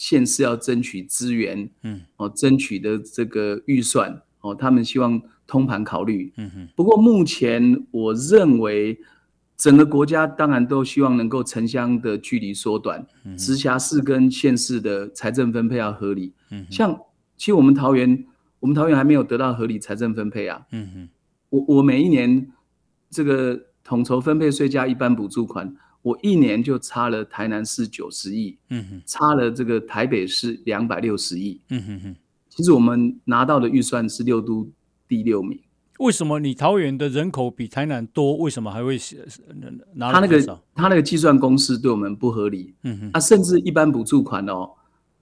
[0.00, 6.68] 县市要争取资源，嗯，哦，争取的这个预算，哦，他们希望通盘考虑，嗯哼。
[6.74, 8.98] 不过目前我认为，
[9.58, 16.98] 整个国家当然都希望能够城乡的距离缩短，嗯，直辖市跟县市的财政分配要合理，嗯，像
[17.36, 18.24] 其实我们桃园，
[18.58, 21.08] 我们桃园还没有得到合理财政分配啊，嗯哼。
[21.50, 22.50] 我我每一年
[23.10, 25.76] 这个统筹分配税加一般补助款。
[26.02, 32.16] 我一年就差了台南市九十亿，嗯哼，差了这个台北市两百六十亿，嗯哼哼。
[32.48, 34.68] 其实我们拿到的预算是六都
[35.06, 35.60] 第六名。
[35.98, 38.34] 为什么你桃园的人口比台南多？
[38.38, 38.98] 为什么还会
[39.94, 40.10] 拿？
[40.12, 43.10] 他那个他那个计算公式对我们不合理，嗯哼。
[43.12, 44.70] 啊，甚至一般补助款哦，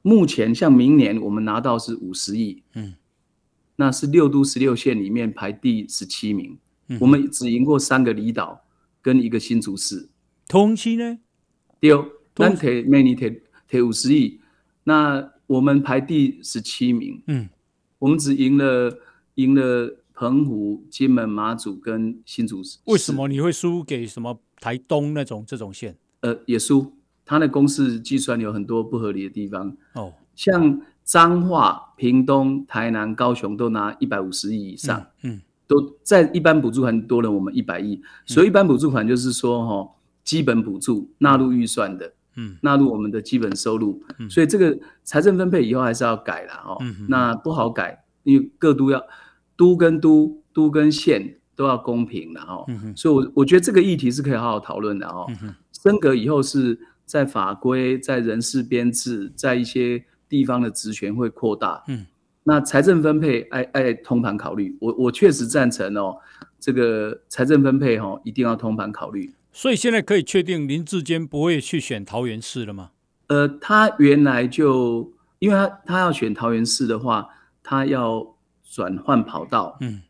[0.02, 2.94] 目前像明年我们拿到是五十亿，嗯，
[3.74, 8.62] 那是六都十六县里面排第十七名，嗯，我们只赢过三个离岛
[9.02, 10.08] 跟一个新竹市。
[10.48, 11.18] 通期呢？
[11.78, 11.92] 对，
[12.34, 14.40] 咱提每年提提五十亿，
[14.84, 17.22] 那我们排第十七名。
[17.26, 17.48] 嗯，
[17.98, 18.98] 我们只赢了
[19.34, 22.78] 赢了澎湖、金门、马祖跟新竹市。
[22.86, 25.94] 为什么你会输给什么台东那种这种县？
[26.20, 26.94] 呃，也输，
[27.26, 29.76] 他的公式计算有很多不合理的地方。
[29.92, 34.98] 哦，像彰化、屏东、台南、高雄都拿一百五十亿以上。
[35.22, 39.94] 嗯，嗯都在一般补助款多了我们一百亿，所以一般补助款就是说哈。
[40.28, 49.02] 哦基本补助纳入预算的，嗯，纳入我们的基本收入，嗯，所以这个财政分配以后还是要改了哦，嗯，那不好改，因为各都要
[49.56, 61.82] 都跟都都跟县都要公平的哦，嗯，所以我我觉得这个议题是可以好好讨论的哦，嗯，升格以后是在法规、在人事编制、在一些地方的职权会扩大。
[61.88, 62.04] 嗯，
[62.44, 66.18] 那财政分配爱爱通盘考虑，我我确实赞成哦。
[66.60, 69.32] 这个财政分配哈，一定要通盘考虑。
[69.58, 72.92] 所以现在可以确定林志坚不会去选桃园市了吗？
[73.26, 77.28] 呃，他原来就因为他他要选桃园市的话，
[77.60, 80.02] 他要转换跑道，嗯，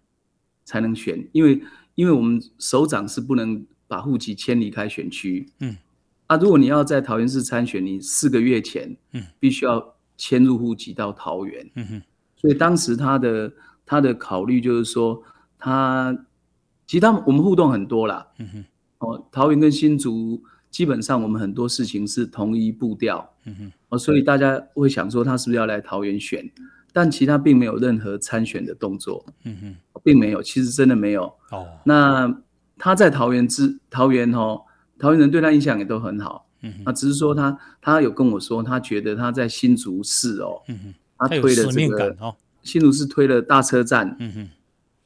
[0.66, 1.26] 才能选。
[1.32, 1.62] 因为
[1.94, 5.78] 因为我们首长是不能把户籍迁离开选区，嗯，
[6.26, 12.02] 啊，如果你要在桃园市参选，你四个月前，嗯，必须要迁入户籍到桃园，嗯哼。
[12.36, 13.50] 所以当时他的
[13.86, 15.22] 他的考虑就是说
[15.58, 16.14] 他。
[16.86, 18.64] 其实他们我们互动很多啦，嗯哼，
[18.98, 26.50] 哦，桃园跟新竹基本上我们很多事情是同一步调，嗯哼，哦，所以大家会想说他是不是要来桃园选，
[26.92, 32.42] 但其他并没有任何参选的动作，嗯哼，并没有，其实真的没有，哦，那
[32.76, 34.60] 他在桃园之桃园哦，
[34.98, 44.48] 桃园人对他印象也都很好，嗯哼，啊，只是说他他有跟我说，他觉得他在新竹市哦，嗯哼，他推了这个哦，新竹市推了大车站，嗯哼，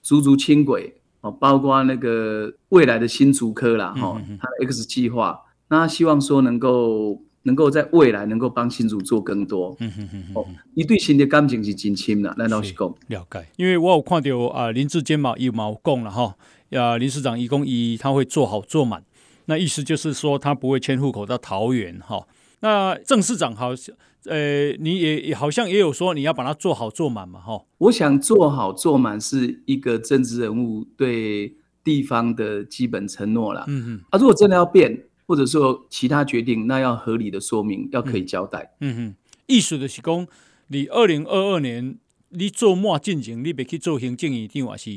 [0.02, 0.96] 竹竹轻轨。
[1.22, 9.76] 哦，包括那个未来的新竹科啦，哈、嗯，他的 X 计划，那他希望说能够能够在未来能够帮新竹做更多。
[9.80, 10.32] 嗯哼哼哼。
[10.34, 12.94] 哦，你对新的感情是真深的，那老实讲。
[13.06, 16.36] 了解，因为我有看到啊，林志坚嘛，有毛讲了哈，
[16.72, 19.04] 啊，林市长一共一，他会做好做满，
[19.46, 22.26] 那意思就是说他不会迁户口到桃园哈。
[22.62, 23.94] 那郑市长好像。
[24.26, 27.60] 呃，你也也好像也有说你要把它做好做满嘛，哈。
[27.78, 33.64] 我想做好做满是一个政治人物对地方的基本承诺啦。
[33.66, 34.00] 嗯嗯。
[34.10, 38.72] 啊，如果真的要变，或者说其他决定，那要合理的说明，要可以交代。
[38.78, 39.16] 嗯，嗯哼。
[39.46, 40.24] 意思就是讲，
[40.68, 41.98] 你二零二二年
[42.28, 44.88] 你做末进程，你别去做行政院长还是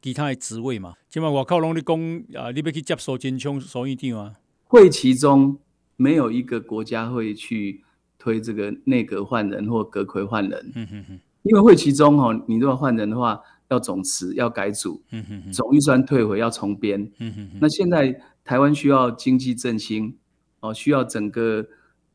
[0.00, 0.94] 其他的职位嘛？
[1.10, 4.32] 起码我靠拢你讲啊，你别去接受金枪所院长啊。
[4.68, 5.58] 会其中
[5.96, 7.82] 没有一个国家会去。
[8.16, 17.58] 推这个内阁换人或阁揆换人，嗯哼哼，因为会期中哦，你如果换人的话，要总辞，要改组，嗯哼哼，总预算退回要重编，嗯哼哼。
[17.60, 20.16] 那现在台湾需要经济振兴，
[20.60, 21.66] 哦，需要整个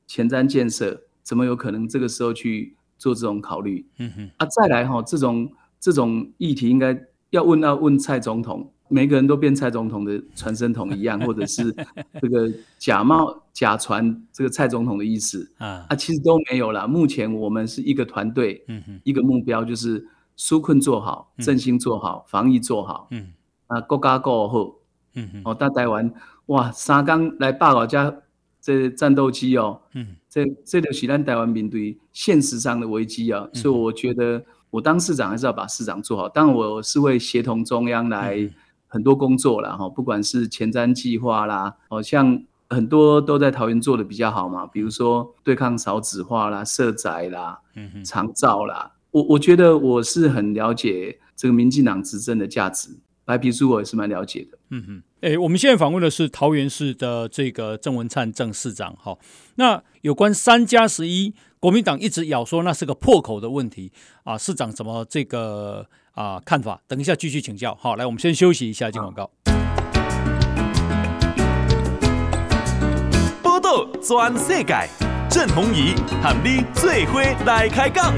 [0.07, 3.85] 前瞻建设，怎么有可能这个时候去做这种考虑？
[3.99, 8.73] 嗯哼，啊，再来哈，这种这种议题应该要问要问蔡总统。
[8.89, 11.73] 每个人都变蔡总统的传声筒一样， 或者是
[12.19, 16.87] 这个假冒假传这个蔡总统的意思啊，啊，其实都没有啦。
[16.87, 20.03] 目前我们是一个团队，嗯哼，一个目标就是
[20.35, 23.31] 纾困做好，振兴做好，防疫做好，嗯，
[23.67, 24.79] 啊，国家过后，
[25.13, 26.11] 嗯哼，哦，大台湾
[26.47, 28.11] 哇，三刚来霸老家
[28.59, 38.49] 这战斗机哦，嗯，这这就是咱台湾面对现实上的危机啊，所以我觉得我当市长还是要把市长做好，当然我是会协同中央来。
[38.91, 54.57] 很多工作啦，哈，不管是前瞻计划啦，好，像很多都在桃园做的比较好嘛，比如说对抗少子化啦、社宅啦、嗯长照啦，我我觉得我是很了解这个民进党执政的价值，白皮书我也是蛮了解的。
[54.71, 59.17] 嗯哼，哎，我们现在访问的是桃园市的这个郑文灿郑市长，哈，
[59.55, 63.91] 那有关三加十一，国民党一直咬说那是个破口的问题
[64.23, 65.87] 啊，市长怎么这个？
[66.19, 67.73] 啊，看法，等一下继续请教。
[67.79, 69.31] 好，来，我们先休息一下，进广告。
[73.41, 74.89] 报道全世界，
[75.29, 78.13] 郑弘仪喊你最伙来开讲。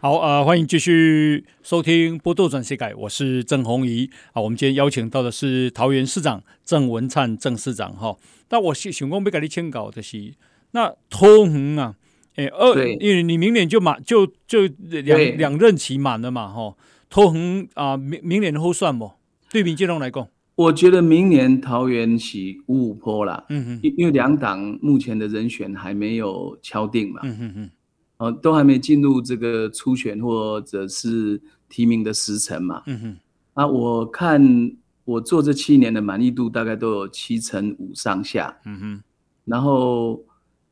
[0.00, 4.08] 好，呃，欢迎继续收听《报道转世界》，我是郑弘仪。
[4.32, 7.92] 啊，我们今天邀请到的是桃园市长郑文灿郑市长。
[7.92, 8.16] 哈，
[8.48, 10.32] 那我想想讲，要跟你请教的是，
[10.70, 11.96] 那桃园啊。
[12.40, 14.66] 哎，二，因为你明年就满，就就
[15.02, 16.78] 两两任期满了嘛，吼，
[17.10, 19.12] 桃园啊，明明年好算不？
[19.52, 27.70] 对民进党来讲，我觉得明年桃园起五五坡啦，嗯哼，因因为两党目前的人选还没有敲定嘛，嗯哼哼，
[28.16, 33.16] 哦，都还没进入这个初选或者是提名的时程嘛，嗯哼，
[33.52, 34.72] 啊，我看
[35.04, 39.02] 我做这七年的满意度大概都有七成五上下，嗯哼，
[39.44, 40.24] 然后。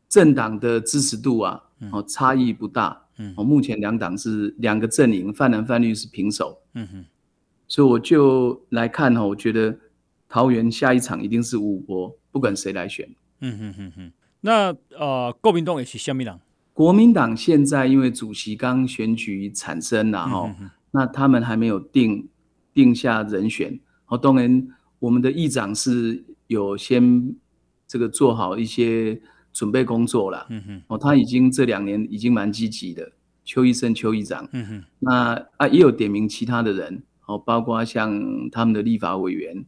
[0.08, 7.04] 政党的支持度啊，哦，差异不大，嗯，哦，目前两党是两个阵营，泛蓝泛绿是平手，嗯哼，
[7.66, 9.78] 所以我就来看哈，我觉得
[10.26, 13.06] 桃园下一场一定是五五波，不管谁来选，
[13.40, 14.12] 嗯哼哼哼。
[14.40, 16.40] 那呃，国民党也是虾米党？
[16.72, 20.56] 国民党现在因为主席刚选举产生了哈，
[20.92, 22.26] 那他们还没有定
[22.72, 24.68] 定下人选，哦，当然
[25.00, 27.34] 我们的议长是有先
[27.86, 29.20] 这个做好一些。
[29.52, 33.10] 准备工作了，嗯哼，哦，他已经这两年已经蛮积极的，
[33.44, 39.64] 邱医生、邱议长，嗯哼，那啊也有点名其他的人，哦，包括像他们的立法委员，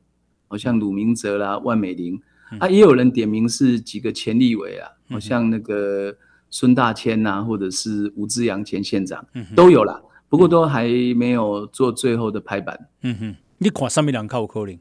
[0.48, 2.20] 好像鲁明哲啦、万美玲，
[2.58, 6.16] 啊，也有人点名是几个前立委啊，好像那个
[6.50, 9.26] 孙大千呐，或者是吴志扬前县长，
[9.56, 12.88] 都有啦，不过都还没有做最后的拍板。
[13.02, 14.78] 嗯哼，你看上面两靠可能？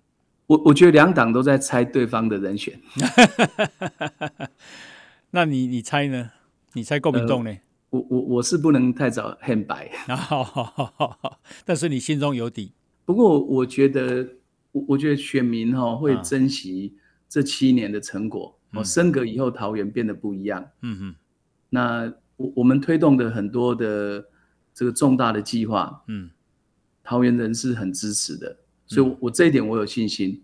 [0.47, 2.73] 我我觉得两党都在猜对方的人选。
[5.31, 6.31] 那你你猜呢？
[6.73, 7.57] 你猜够民党呢？
[7.89, 9.91] 我我我是不能太早很白，
[11.65, 12.73] 但是你心中有底。
[13.05, 14.27] 不过我觉得，
[14.71, 16.95] 我我觉得选民哈会珍惜
[17.27, 18.55] 这七年的成果。
[18.73, 20.69] 哦、啊，升格以后桃园变得不一样。
[20.81, 21.15] 嗯哼。
[21.71, 24.23] 那我我们推动的很多的
[24.75, 26.29] 这个重大的计划，嗯，
[27.03, 30.43] 桃园人是很支持的，所以我，我这一点我有信心，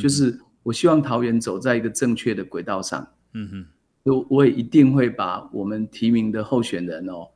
[0.00, 3.06] 就是我希望桃园走在一个正确的轨道上。
[3.34, 3.66] 嗯哼。
[4.04, 7.28] 我我也一定会把我们提名的候选人哦，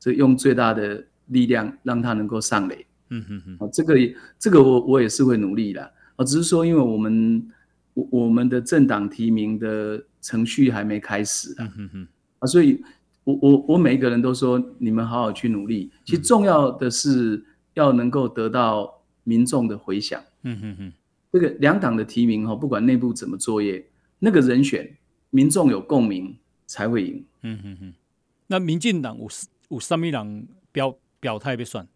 [0.00, 2.84] 这用最大的力量让他能够上垒。
[3.10, 3.94] 嗯哼哼，这个
[4.38, 5.92] 这个我我也是会努力的。
[6.16, 7.48] 哦，只是说因为我们
[7.94, 11.72] 我我们的政党提名的程序还没开始啊。
[11.78, 12.08] 嗯哼
[12.40, 12.82] 啊，所以
[13.22, 15.90] 我我我每一个人都说你们好好去努力。
[16.04, 17.44] 其实重要的是
[17.74, 20.20] 要能够得到民众的回响。
[20.42, 20.92] 嗯哼哼，
[21.32, 23.86] 这个两党的提名哈，不管内部怎么作业，
[24.18, 24.97] 那个人选。
[25.30, 27.24] 民众有共鸣才会赢。
[27.42, 27.94] 嗯哼哼，
[28.46, 29.28] 那民进党有
[29.68, 31.86] 有什么人表表态被算？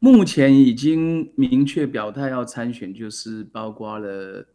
[0.00, 4.46] 目前已经明确表态要参选，就是包括了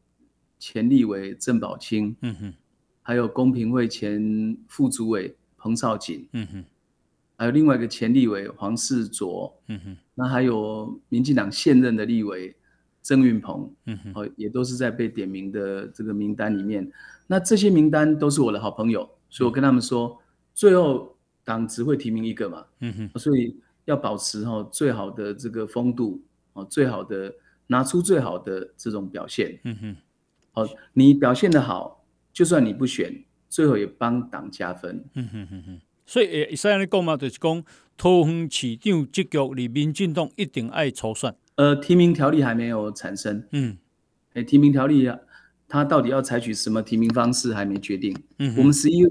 [0.57, 2.53] 前立委郑宝清，嗯哼，
[3.01, 6.63] 还有公平会前副主委彭少锦，嗯哼，
[7.35, 12.55] 还有另外一个前立委黄世卓，嗯哼，那还有民进党现任的立委
[13.03, 16.91] 曾运鹏，嗯哼，哦，也都是在被点名的这个名单里面。
[17.27, 20.19] 那这些名单都是我的好朋友，所以我跟他们说，
[20.55, 26.21] 最后党只会提名一个嘛，嗯哼，所以要保持哈最好的这个风度，
[26.53, 27.33] 哦，最好的
[27.67, 29.95] 拿出最好的这种表现，嗯哼，
[30.51, 35.81] 好，你表现的好，就算你不选，最后也帮党加分，嗯哼哼哼。
[36.05, 37.63] 所以诶，这样的讲嘛，就是讲
[37.97, 43.77] 桃园市长这局里民进党一定爱初选，呃，提名条例还没有产生，嗯，
[44.33, 45.17] 诶，提名条例啊。
[45.65, 48.15] 他到底要采取什么提名方式还没决定。
[48.37, 49.03] 嗯，我们十一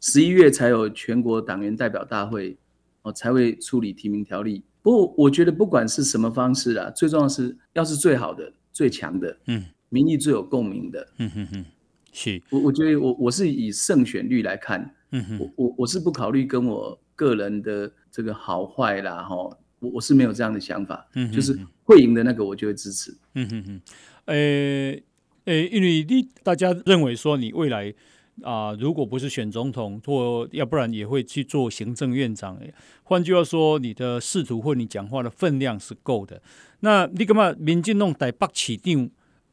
[0.00, 2.56] 十一月才有全国党员代表大会，
[3.02, 4.62] 哦，才会处理提名条例。
[4.80, 11.64] 不过我觉得不管是什么方式啊，最重要是要是最好的、最强的，嗯，民意最有共鸣的，嗯哼哼，
[12.12, 12.40] 是。
[12.50, 19.50] 我我觉得我我是以胜选率来看，嗯哼，我我我是不考虑跟我个人的这个好坏啦，哈，
[19.84, 23.80] 我我是没有这样的想法，嗯，就是会赢的那个我就会支持，嗯哼哼，
[24.26, 25.02] 诶。
[25.46, 27.92] 诶，因为你大家认为说你未来
[28.40, 32.58] 啊、呃，如果不是选总统，或要不然也会去做行政院长。
[33.02, 36.40] 换句话说，你的仕途或你讲话的分量是够的。
[36.80, 37.54] 那你干嘛？
[37.58, 39.10] 民进弄台北起定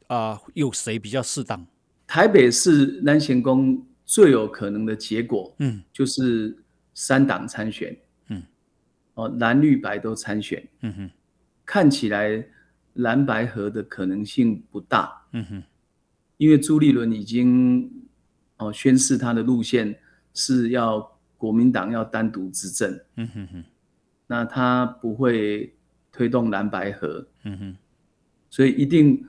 [0.07, 1.67] 啊，有谁比较适当？
[2.07, 6.57] 台北市南贤宫最有可能的结果，嗯，就是
[6.93, 7.97] 三党参选，嗯，
[9.21, 11.09] 哦，蓝绿白都参选，嗯哼，
[11.65, 12.43] 看起来
[12.93, 15.63] 蓝白合的可能性不大，嗯哼。
[16.37, 17.87] 因为朱立伦已经
[18.57, 19.95] 哦宣示他的路线
[20.33, 20.99] 是要
[21.37, 23.63] 国民党要单独执政，嗯哼哼，
[24.25, 25.71] 那他不会
[26.11, 27.77] 推动蓝白合，嗯哼，
[28.49, 29.23] 所以一定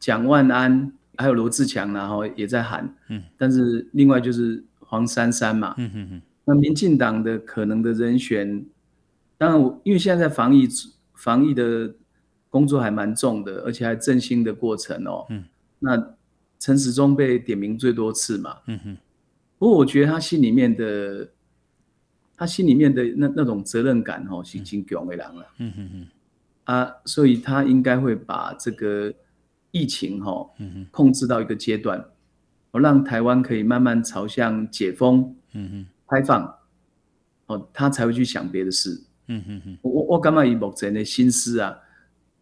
[0.00, 8.66] 蒋万安还有罗志强然后也在喊，嗯，但是另外就是黄珊珊嘛，嗯哼哼，那民进党的可能的人选，
[9.38, 10.68] 当然我因为现在在防疫
[11.14, 11.94] 防疫的
[12.50, 15.44] 工作还蛮重的，而且还振兴的过程哦，嗯，
[15.78, 16.14] 那。
[16.60, 18.96] 陈时中被点名最多次嘛，嗯哼，
[19.58, 21.30] 不过我觉得他心里面的，
[22.36, 29.14] 他心里面的那那种责任感哦，已经强为人了，嗯哼哼，啊，所以他应该会把这个
[29.70, 30.50] 疫情哈，
[30.90, 32.04] 控制到一个阶段，
[32.72, 36.56] 我让台湾可以慢慢朝向解封，嗯哼，开放，
[37.46, 41.78] 哦，他才会去想别的事，嗯哼哼，我我感觉以目前的心思啊，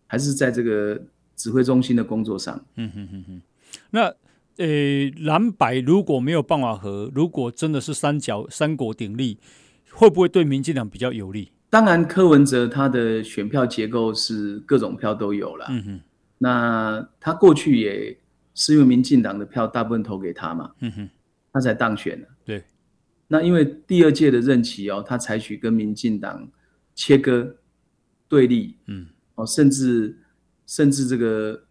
[0.07, 1.01] 还是在这个
[1.35, 3.43] 指挥中心的工作上，嗯哼哼哼。
[3.91, 4.03] 那，
[4.57, 9.39] 呃，蓝白如果没有办法和，如果真的是三角三国鼎立，
[9.91, 11.53] 会不会对民进党比较有利？
[11.69, 15.67] 当然，柯文哲他的选票结构是各种票都有了。
[15.69, 16.01] 嗯哼，
[16.39, 18.17] 那他过去也
[18.55, 20.71] 是因为民进党的票大部分投给他嘛。
[20.81, 21.11] 嗯哼，
[21.53, 22.29] 他才当选的。
[22.45, 22.63] 对。
[23.29, 26.49] 那因为第二届的任期哦，他采取跟民进党
[26.97, 27.59] 切割
[28.27, 28.79] 对立。
[28.87, 29.07] 嗯。
[29.37, 30.19] 哦，甚至
[30.67, 31.63] 甚至这个。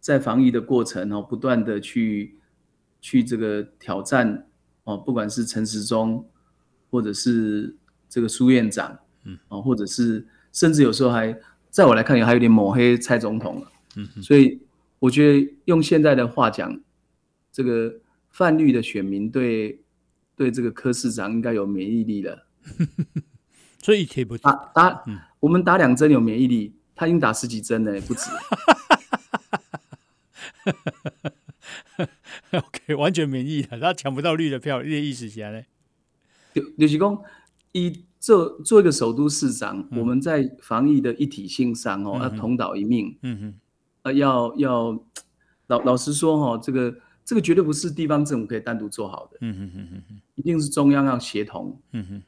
[0.00, 2.38] 在防疫的过程哦，不断的去
[3.00, 4.48] 去这个挑战
[4.84, 6.26] 哦，不管是陈时中，
[6.88, 7.76] 或者是
[8.08, 14.62] 这个苏院长，嗯，哦，或者是甚至有时候还在我来看也还有点抹黑蔡总统了，嗯，所以
[15.00, 16.80] 我觉得用现在的话讲，
[17.52, 18.00] 这个
[18.30, 19.82] 泛绿的选民对
[20.36, 22.46] 对这个柯市长应该有免疫力了。
[23.88, 28.30] 所以铁不打打，嗯、我们打两针有免疫力，他已经打十几针了，不止。
[32.52, 35.62] OK，完全免疫了，他抢不到绿的票，这意思起来呢？
[36.52, 37.24] 刘刘启功，
[37.72, 43.16] 一做做一个首都市长，嗯、我们在防疫的一体性上哦，要同岛一命。
[43.22, 43.54] 嗯哼，
[44.02, 45.02] 啊，要要
[45.68, 49.38] 老老实说哈，这个这个绝对不是地方政府可以单独做好的。
[49.40, 51.80] 嗯哼哼哼哼，一定是中央要协同。
[51.92, 52.22] 嗯哼，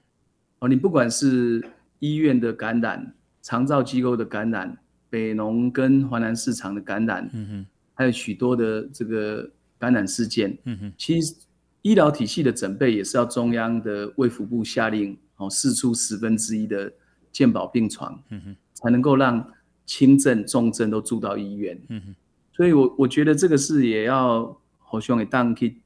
[0.61, 1.63] 哦，你不管是
[1.99, 4.79] 医院的感染、长照机构的感染、
[5.11, 10.57] 北农跟华南市场的感染，嗯哼，还有许多的这个感染事件。
[10.65, 11.35] 嗯哼，其实。
[11.83, 16.93] 医疗体系的准备也是要中央的卫福部下令哦，释出十分之一的
[17.33, 19.43] 健保病床，嗯哼，才能够让
[19.87, 22.15] 轻症、重症都住到医院，嗯哼。
[22.53, 25.79] 所以我我觉得这个是也要好兄弟当去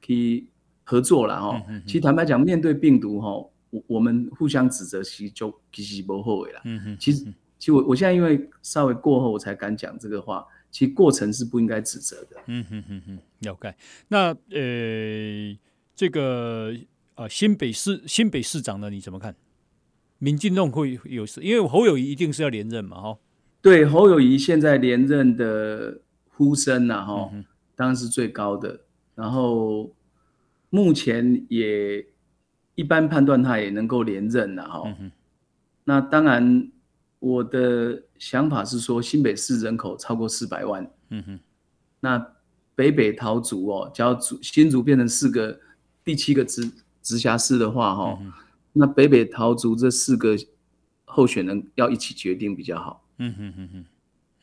[0.00, 0.46] 去
[0.84, 1.60] 合作了哈。
[1.84, 6.96] 其实坦白讲，面对病毒哈，我我们互相指责其实就其实不后悔了，嗯哼。
[6.98, 7.24] 其实
[7.58, 10.46] 其实我我现在因为稍微过后我才敢讲这个话。
[10.72, 12.36] 其实过程是不应该指责的。
[12.46, 13.74] 嗯哼哼哼，了解。
[14.06, 15.58] 那呃，
[15.96, 16.72] 这个
[17.16, 19.34] 呃，新北市新北市长呢，你怎么看？
[20.18, 23.18] 民进党会有事，因为侯友谊一定是要连任嘛，哈。
[23.60, 27.32] 对，侯友谊现在连任的呼声呐，哈，
[27.74, 28.82] 当然是最高的。
[29.16, 29.92] 然后
[30.68, 32.06] 目前也
[32.74, 34.96] 一般判断他也能够连任了，哈。
[35.84, 36.70] 那当然。
[37.22, 41.38] 我的想法是说，新北市人口超过四百万，嗯哼，
[42.00, 42.32] 那
[42.74, 45.60] 北北桃竹哦，只要新竹变成四个
[46.02, 48.32] 第七个直直辖市的话，哈、嗯，
[48.72, 50.34] 那北北桃竹这四个
[51.04, 53.84] 候选人要一起决定比较好，嗯哼哼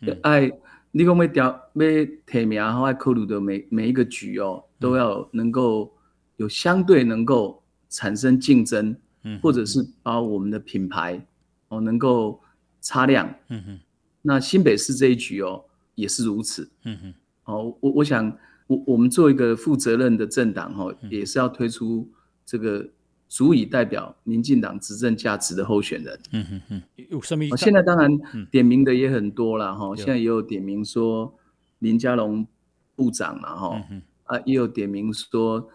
[0.01, 0.51] 哼，爱
[0.91, 5.91] 你讲要调要提名，然后爱考虑的每每一个局哦，都要能够
[6.35, 11.25] 有相对能够产生竞争，嗯或者是把我们的品牌
[11.69, 12.41] 哦能够。
[12.79, 13.79] 擦亮，嗯哼，
[14.21, 15.65] 那新北市这一局哦，
[15.95, 17.13] 也是如此，嗯哼，
[17.43, 22.07] 哦，我我想，我我们做一个负责任的政党哦，也是要推出
[22.45, 22.87] 这个
[23.27, 27.43] 足以代表民进党执政价值的候选人，嗯哼哼，有什么？
[27.57, 28.09] 现在当然
[28.49, 31.35] 点名的也很多了哈，现在也有点名说
[31.79, 32.47] 林佳龙
[32.95, 33.83] 部长嘛哈，
[34.25, 35.67] 啊，也有点名说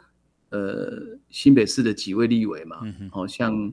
[0.53, 2.76] 呃新北市的几位立委嘛，
[3.11, 3.72] 好像。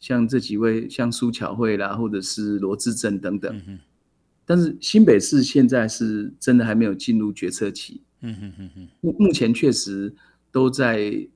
[0.00, 3.80] 像这几位，像苏巧慧啦，或者是罗志正等等，嗯、
[4.46, 8.00] 但是新北市现在是真的还没有进入决策期。
[8.20, 10.14] 嗯哼哼哼，目目前确实
[10.52, 11.28] 都在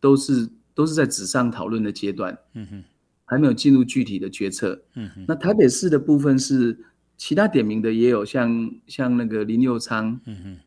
[0.00, 2.38] 都是都是在纸上讨论的阶段。
[2.54, 2.84] 嗯哼，
[3.26, 4.82] 还没有进入具体的决策。
[4.94, 6.78] 嗯哼，那台北市的部分是
[7.18, 8.48] 其他点名的也有像，
[8.86, 10.58] 像像那个林佑昌，嗯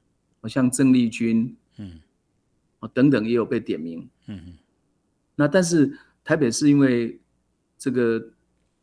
[0.44, 1.94] 哼，像郑丽君，嗯，
[2.94, 4.10] 等等也有被点名。
[4.28, 4.54] 嗯哼，
[5.36, 7.20] 那但是台北市因为
[7.78, 8.30] 这个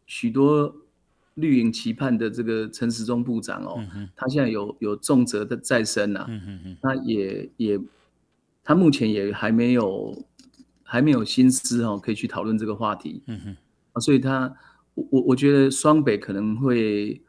[0.07, 0.77] 许多
[1.35, 7.81] 绿营期盼的这个陈时中部长哦，嗯、他现在有有重责的在身啊，嗯、哼他也也
[8.63, 10.27] 他目前也还没有
[10.83, 13.57] 还没有心思哦，可以去讨论这个话题，嗯哼
[13.93, 14.55] 啊、所以他
[14.95, 17.23] 我我觉得双北可能会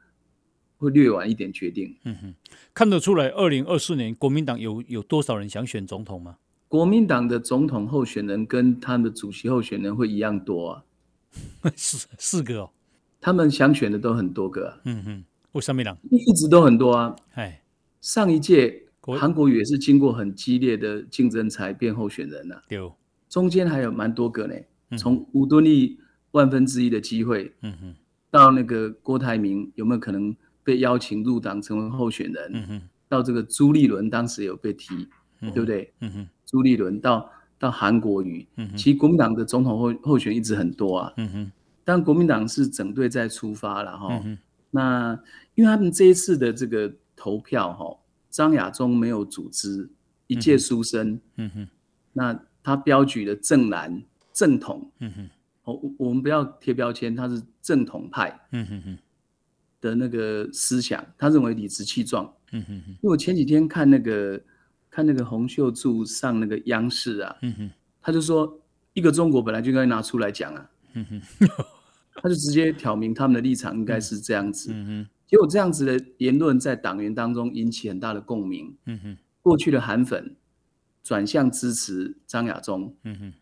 [0.78, 2.36] 会略晚一点决定，嗯哼，
[2.74, 6.38] 看得出来，二零二四年国民党有有多少人想选总统吗？
[6.72, 10.84] 国民党的总统候选人跟他的主席候选人会一样多啊。
[11.76, 12.70] 四 四个哦，
[13.20, 14.80] 他们想选的都很多个、啊。
[14.86, 15.98] 嗯哼，为什么呢？
[16.10, 17.14] 一直都很多啊。
[17.34, 17.62] 哎，
[18.00, 18.84] 上一届
[19.20, 22.64] 韩国瑜也是经过很激烈的竞争才变候选人呐、啊。
[22.70, 22.96] 有
[23.28, 24.56] 中间还有蛮多个呢。
[24.98, 26.00] 从吴敦义
[26.32, 27.96] 万分之一的机会，嗯哼，
[28.30, 32.52] 到那个郭台铭有没有可能被邀请入党成为候选人？
[32.54, 35.10] 嗯哼，到这个朱立伦当时有被提，
[35.42, 35.94] 对不对？
[36.00, 37.32] 嗯哼，朱立伦到。
[37.62, 38.44] 到韩国瑜，
[38.76, 41.52] 其实国民党的总统候候选一直很多啊，嗯哼，
[41.84, 44.36] 但国民党是整队在出发了哈，嗯、
[44.72, 45.20] 那
[45.54, 47.96] 因为他们这一次的这个投票哈，
[48.32, 49.88] 张亚中没有组织
[50.26, 51.68] 一介书生，嗯哼，
[52.14, 54.02] 那他标举的正蓝
[54.34, 55.30] 正统，嗯哼，
[55.66, 58.98] 我我们不要贴标签，他是正统派，嗯哼哼。
[59.80, 64.42] 的那个思想，他认为理直气壮，嗯哼哼，因为我前几天看那个。
[64.92, 67.72] 看那个洪秀柱上那个央视啊，嗯、哼。
[68.02, 68.60] 他就说
[68.94, 71.22] 一个中国本来就应该拿出来讲啊，嗯、哼。
[72.22, 75.10] 他就直接挑明他们的立场应该是这样子，嗯、哼。
[75.26, 79.18] 结果这样子的言论在党员当中引起很大的共鸣，嗯、哼。
[79.42, 80.36] 过去的韩粉
[81.02, 83.34] 转向支持张亚中，嗯、哼。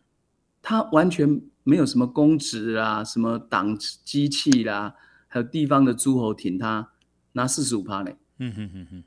[0.62, 4.94] 他完全没有什么公职啊，什么党机器啦，
[5.26, 6.90] 还有地方的诸侯挺他
[7.32, 9.04] 拿四十五趴呢，嗯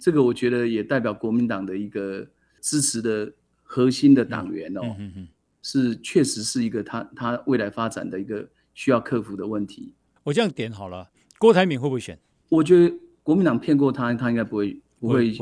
[0.00, 2.26] 这个我觉得也代表国民党的一个
[2.60, 3.32] 支持的
[3.62, 5.28] 核心的党员哦，嗯嗯、
[5.62, 9.94] 是确实是一个他他未来发展的一个需要克服的问题。
[10.24, 12.18] 我这样点好了，郭台铭会不会选？
[12.48, 15.34] 我觉得国民党骗过他，他应该不会不会。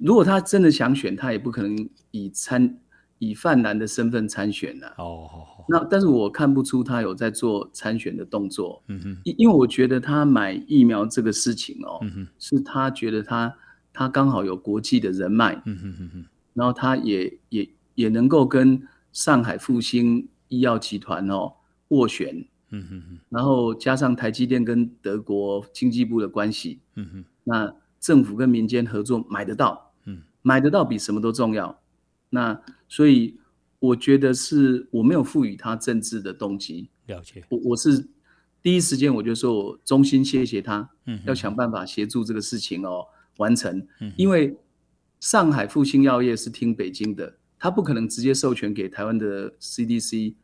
[0.00, 2.80] 如果他真的想选，他也不可能以参
[3.18, 4.92] 以泛蓝的身份参选的。
[4.98, 5.30] 哦，
[5.68, 8.82] 那但是我看不出他有在做参选的动作。
[8.88, 12.00] 嗯哼，因因为我觉得他买疫苗这个事情哦，
[12.40, 13.54] 是他觉得他
[13.94, 15.54] 他刚好有国际的人脉。
[15.64, 21.54] 嗯哼哼哼，然后他也也也能够跟上海复兴医药集团哦
[21.88, 22.46] 斡旋。
[22.68, 26.80] 嗯哼哼，然后加上台积电跟德国经济部的关系。
[26.96, 27.74] 嗯哼，那。
[28.04, 31.80] 政府跟民间合作买得到，嗯，买得到比什么都重要。
[32.28, 33.38] 那所以
[33.78, 36.90] 我觉得是我没有赋予他政治的动机。
[37.06, 38.10] 了解，我我是
[38.60, 43.06] 第一时间我就说我衷心谢谢他，嗯，要想办法协助这个事情哦
[43.38, 43.86] 完成。
[44.00, 44.56] 嗯，因为
[45.20, 50.34] 上海复星药业是听北京的，他不可能直接授权给台湾的 CDC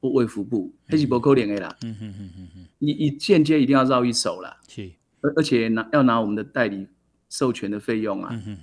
[0.00, 1.76] 或卫福部，黑吉伯扣脸 A 啦。
[1.82, 4.58] 嗯嗯嗯嗯嗯，你你间接一定要绕一手啦。
[4.68, 6.86] 是，而而且拿要拿我们的代理。
[7.30, 8.58] 授权的费用啊，嗯哼，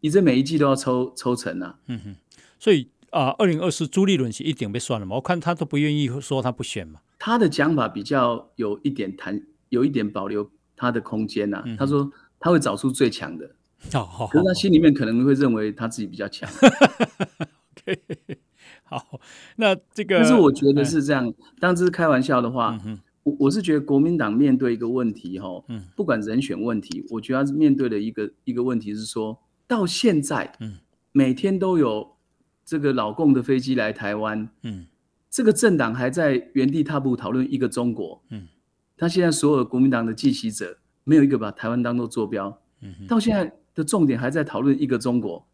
[0.00, 2.16] 你这每一季都要抽抽成啊，嗯哼，
[2.58, 5.14] 所以啊，二零二四朱立伦是一定被算了嘛？
[5.14, 6.98] 我看他都不愿意说他不选嘛。
[7.16, 11.62] 他的讲法比较有一点谈，有一点保留他的空间呐、啊。
[11.64, 13.50] 嗯、他说他会找出最强的，
[13.94, 16.48] 哦、可是他心里面可能会认为他自己比较强。
[17.76, 18.00] OK，
[18.84, 19.20] 好，
[19.56, 22.78] 那这个，但是我觉得是这样，当这是开玩笑的话。
[22.84, 23.00] 嗯
[23.38, 30.78] 我是觉得国民党面对一个问题，哈，嗯，不管人选问题，我觉得他是面对的一个一个问题是说，到现在，嗯，
[31.12, 32.16] 每天都有
[32.64, 34.86] 这个老共的飞机来台湾，嗯，
[35.28, 38.48] 这个政党还在原地踏步讨论一个中国，嗯，
[38.96, 40.78] 他现在所有国民党的记袭者
[41.08, 45.46] 没有一个把台湾当做坐标，嗯，到现在的重点还在讨论一个中国，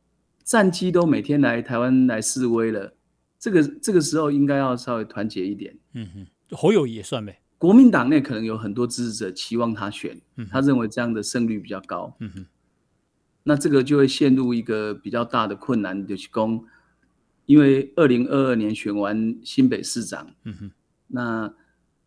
[0.43, 2.93] 战机都每天来台湾来示威了，
[3.39, 6.27] 这个这个时候应该要稍微团结一点，嗯哼，
[6.57, 7.41] 侯友宜也算呗。
[7.57, 12.15] 国民党内可能有很多支持者期望他选，他认为这样的胜率比较高。
[12.19, 12.47] 嗯、哼。
[13.45, 16.65] 那这个就会陷入一个比较大的困难，就是说，
[17.47, 20.71] 因为二零二二年选完新北市长，嗯、哼。
[21.07, 21.55] 那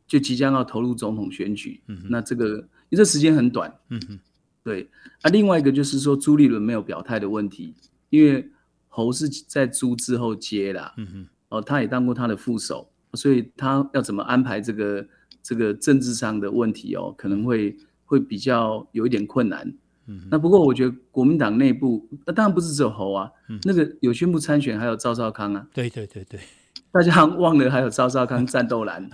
[0.06, 1.82] 就即将要投入总统选举。
[1.88, 2.08] 嗯、哼。
[2.10, 4.20] 那这个因为这时间很短，嗯、哼
[4.64, 4.90] 对。
[5.22, 7.74] 啊，另外一个就是说朱立伦没有表态的问题，
[8.10, 8.50] 因为
[8.88, 15.08] 侯是在朱之后接啦，嗯、哼哦，他也当过他的副手，所以他要怎么安排这个？
[15.44, 17.74] 这个政治上的问题哦，可能会
[18.04, 19.66] 会比较有一点困难。
[20.08, 25.66] 嗯哼，那不过我觉得国民党内部，那当然不是只有侯啊，嗯、那个有宣布参选还有赵少康啊。
[25.74, 26.42] 对对对对，
[26.92, 29.10] 大家忘了还有赵少康战斗蓝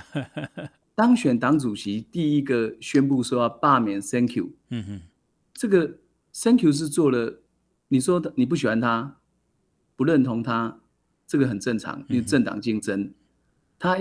[0.96, 4.52] 当选党主席，第一个宣布说要罢免 Thank you。
[4.70, 5.02] 嗯哼，
[5.54, 5.98] 这个
[6.34, 7.42] Thank you 是做了，
[7.88, 9.18] 你说你不喜欢他，
[9.96, 10.80] 不认同他，
[11.28, 13.14] 这个很正常，因为政党竞争，嗯、
[13.80, 13.98] 他。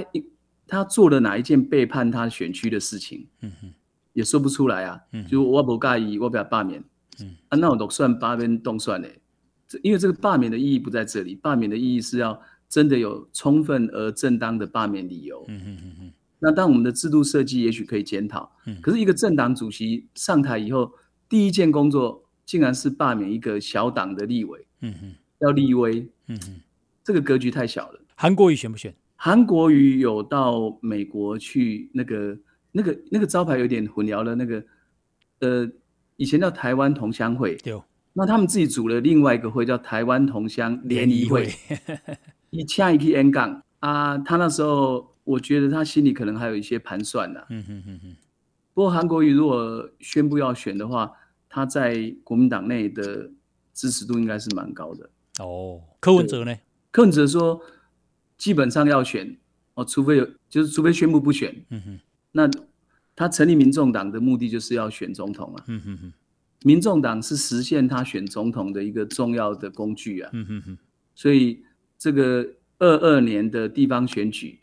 [0.64, 3.26] 他做了哪一件背叛他选区的事情？
[3.40, 3.70] 嗯哼，
[4.14, 4.98] 也说不出来啊。
[5.12, 6.82] 嗯，就我不介意，我不要罢免。
[7.20, 9.20] 嗯，啊，那我都算罢免动算嘞。
[9.68, 12.40] 这因为这个罢免的意义不在这里，罢免的意义是要
[12.70, 15.44] 真的有充分而正当的罢免理由。
[15.48, 16.12] 嗯哼嗯哼，
[16.42, 18.50] 那当我们的制度设计也许可以检讨。
[18.66, 20.92] 嗯，可是一个政党主席上台以后，
[21.28, 24.66] 第一件工作竟然是罢免一个小党的立委。
[24.80, 26.06] 嗯哼，要立威。
[26.26, 26.60] 嗯哼，
[27.04, 28.00] 这个格局太小了。
[28.16, 28.92] 韩国瑜选不选？
[29.14, 32.36] 韩国瑜有到美国去，那个、
[32.72, 34.34] 那个、那个招牌有点混淆了。
[34.34, 34.64] 那个，
[35.38, 35.70] 呃，
[36.16, 37.82] 以前叫台湾同乡会，有
[38.14, 41.48] 那他们自己组了另外一个会，叫台湾同乡联谊会。
[42.50, 47.40] 一掐一去 N 杠啊，他那时候我觉得他心里可能还有一些盘算呢。
[47.50, 48.16] 嗯哼哼哼。
[48.74, 51.12] 不过韩国瑜如果宣布要选的话，
[51.48, 53.30] 他在国民党内的
[53.72, 55.10] 支持度应该是蛮高的。
[55.38, 56.56] 哦，柯文哲呢？
[56.90, 57.60] 柯文哲说。
[58.38, 59.36] 基本上要选
[59.74, 61.64] 哦，除非有，就是除非宣布不选。
[61.70, 62.00] 嗯哼，
[62.32, 62.50] 那
[63.14, 65.64] 他成立民众党的目的就是要选总统啊。
[65.68, 66.12] 嗯哼哼，
[66.64, 70.30] 民众党是实现他选总统的一个重要的工具啊。
[70.32, 70.78] 嗯哼哼，
[71.14, 71.62] 所以
[71.96, 72.44] 这个
[72.80, 74.58] 二二年的地方选举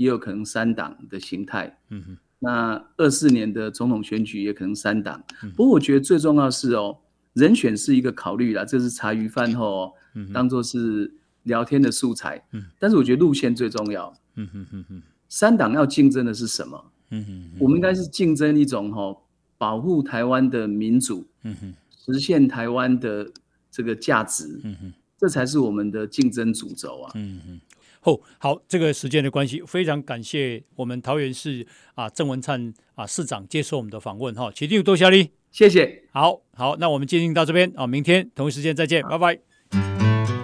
[0.00, 1.78] 也有可能三党的形态。
[1.90, 5.22] 嗯哼，那二四年的总统选举也可能三党。
[5.42, 6.98] 嗯，不过我觉得最重要是哦，
[7.34, 9.92] 人选是一个考虑啦，这是茶余饭后哦，
[10.32, 11.12] 当做是。
[11.44, 16.92] 聊天的素材，嗯，但是我觉得路线最重要，嗯哼哼哼，三党要竞争的是什么？
[17.08, 19.16] 嗯哼，我们应该是竞争一种哈，
[19.56, 21.74] 保护台湾的民主，嗯哼，
[22.12, 23.26] 实现台湾的
[23.70, 27.60] 这个价值，嗯哼，这才是我们的竞争主轴啊，嗯哼。
[28.00, 39.38] 后好，这个时间的关系，非常感谢我们桃园市啊郑文灿啊市长接受我们的访问哈，起立多谢你，谢谢，好好，那我们今天到这边啊，明天同一时间再见，拜拜。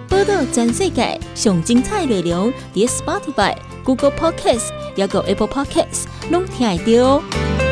[0.09, 7.66] 报道全世界上精彩内容，点 Spotify、Google Podcasts，还有 Apple Podcasts，拢听得到。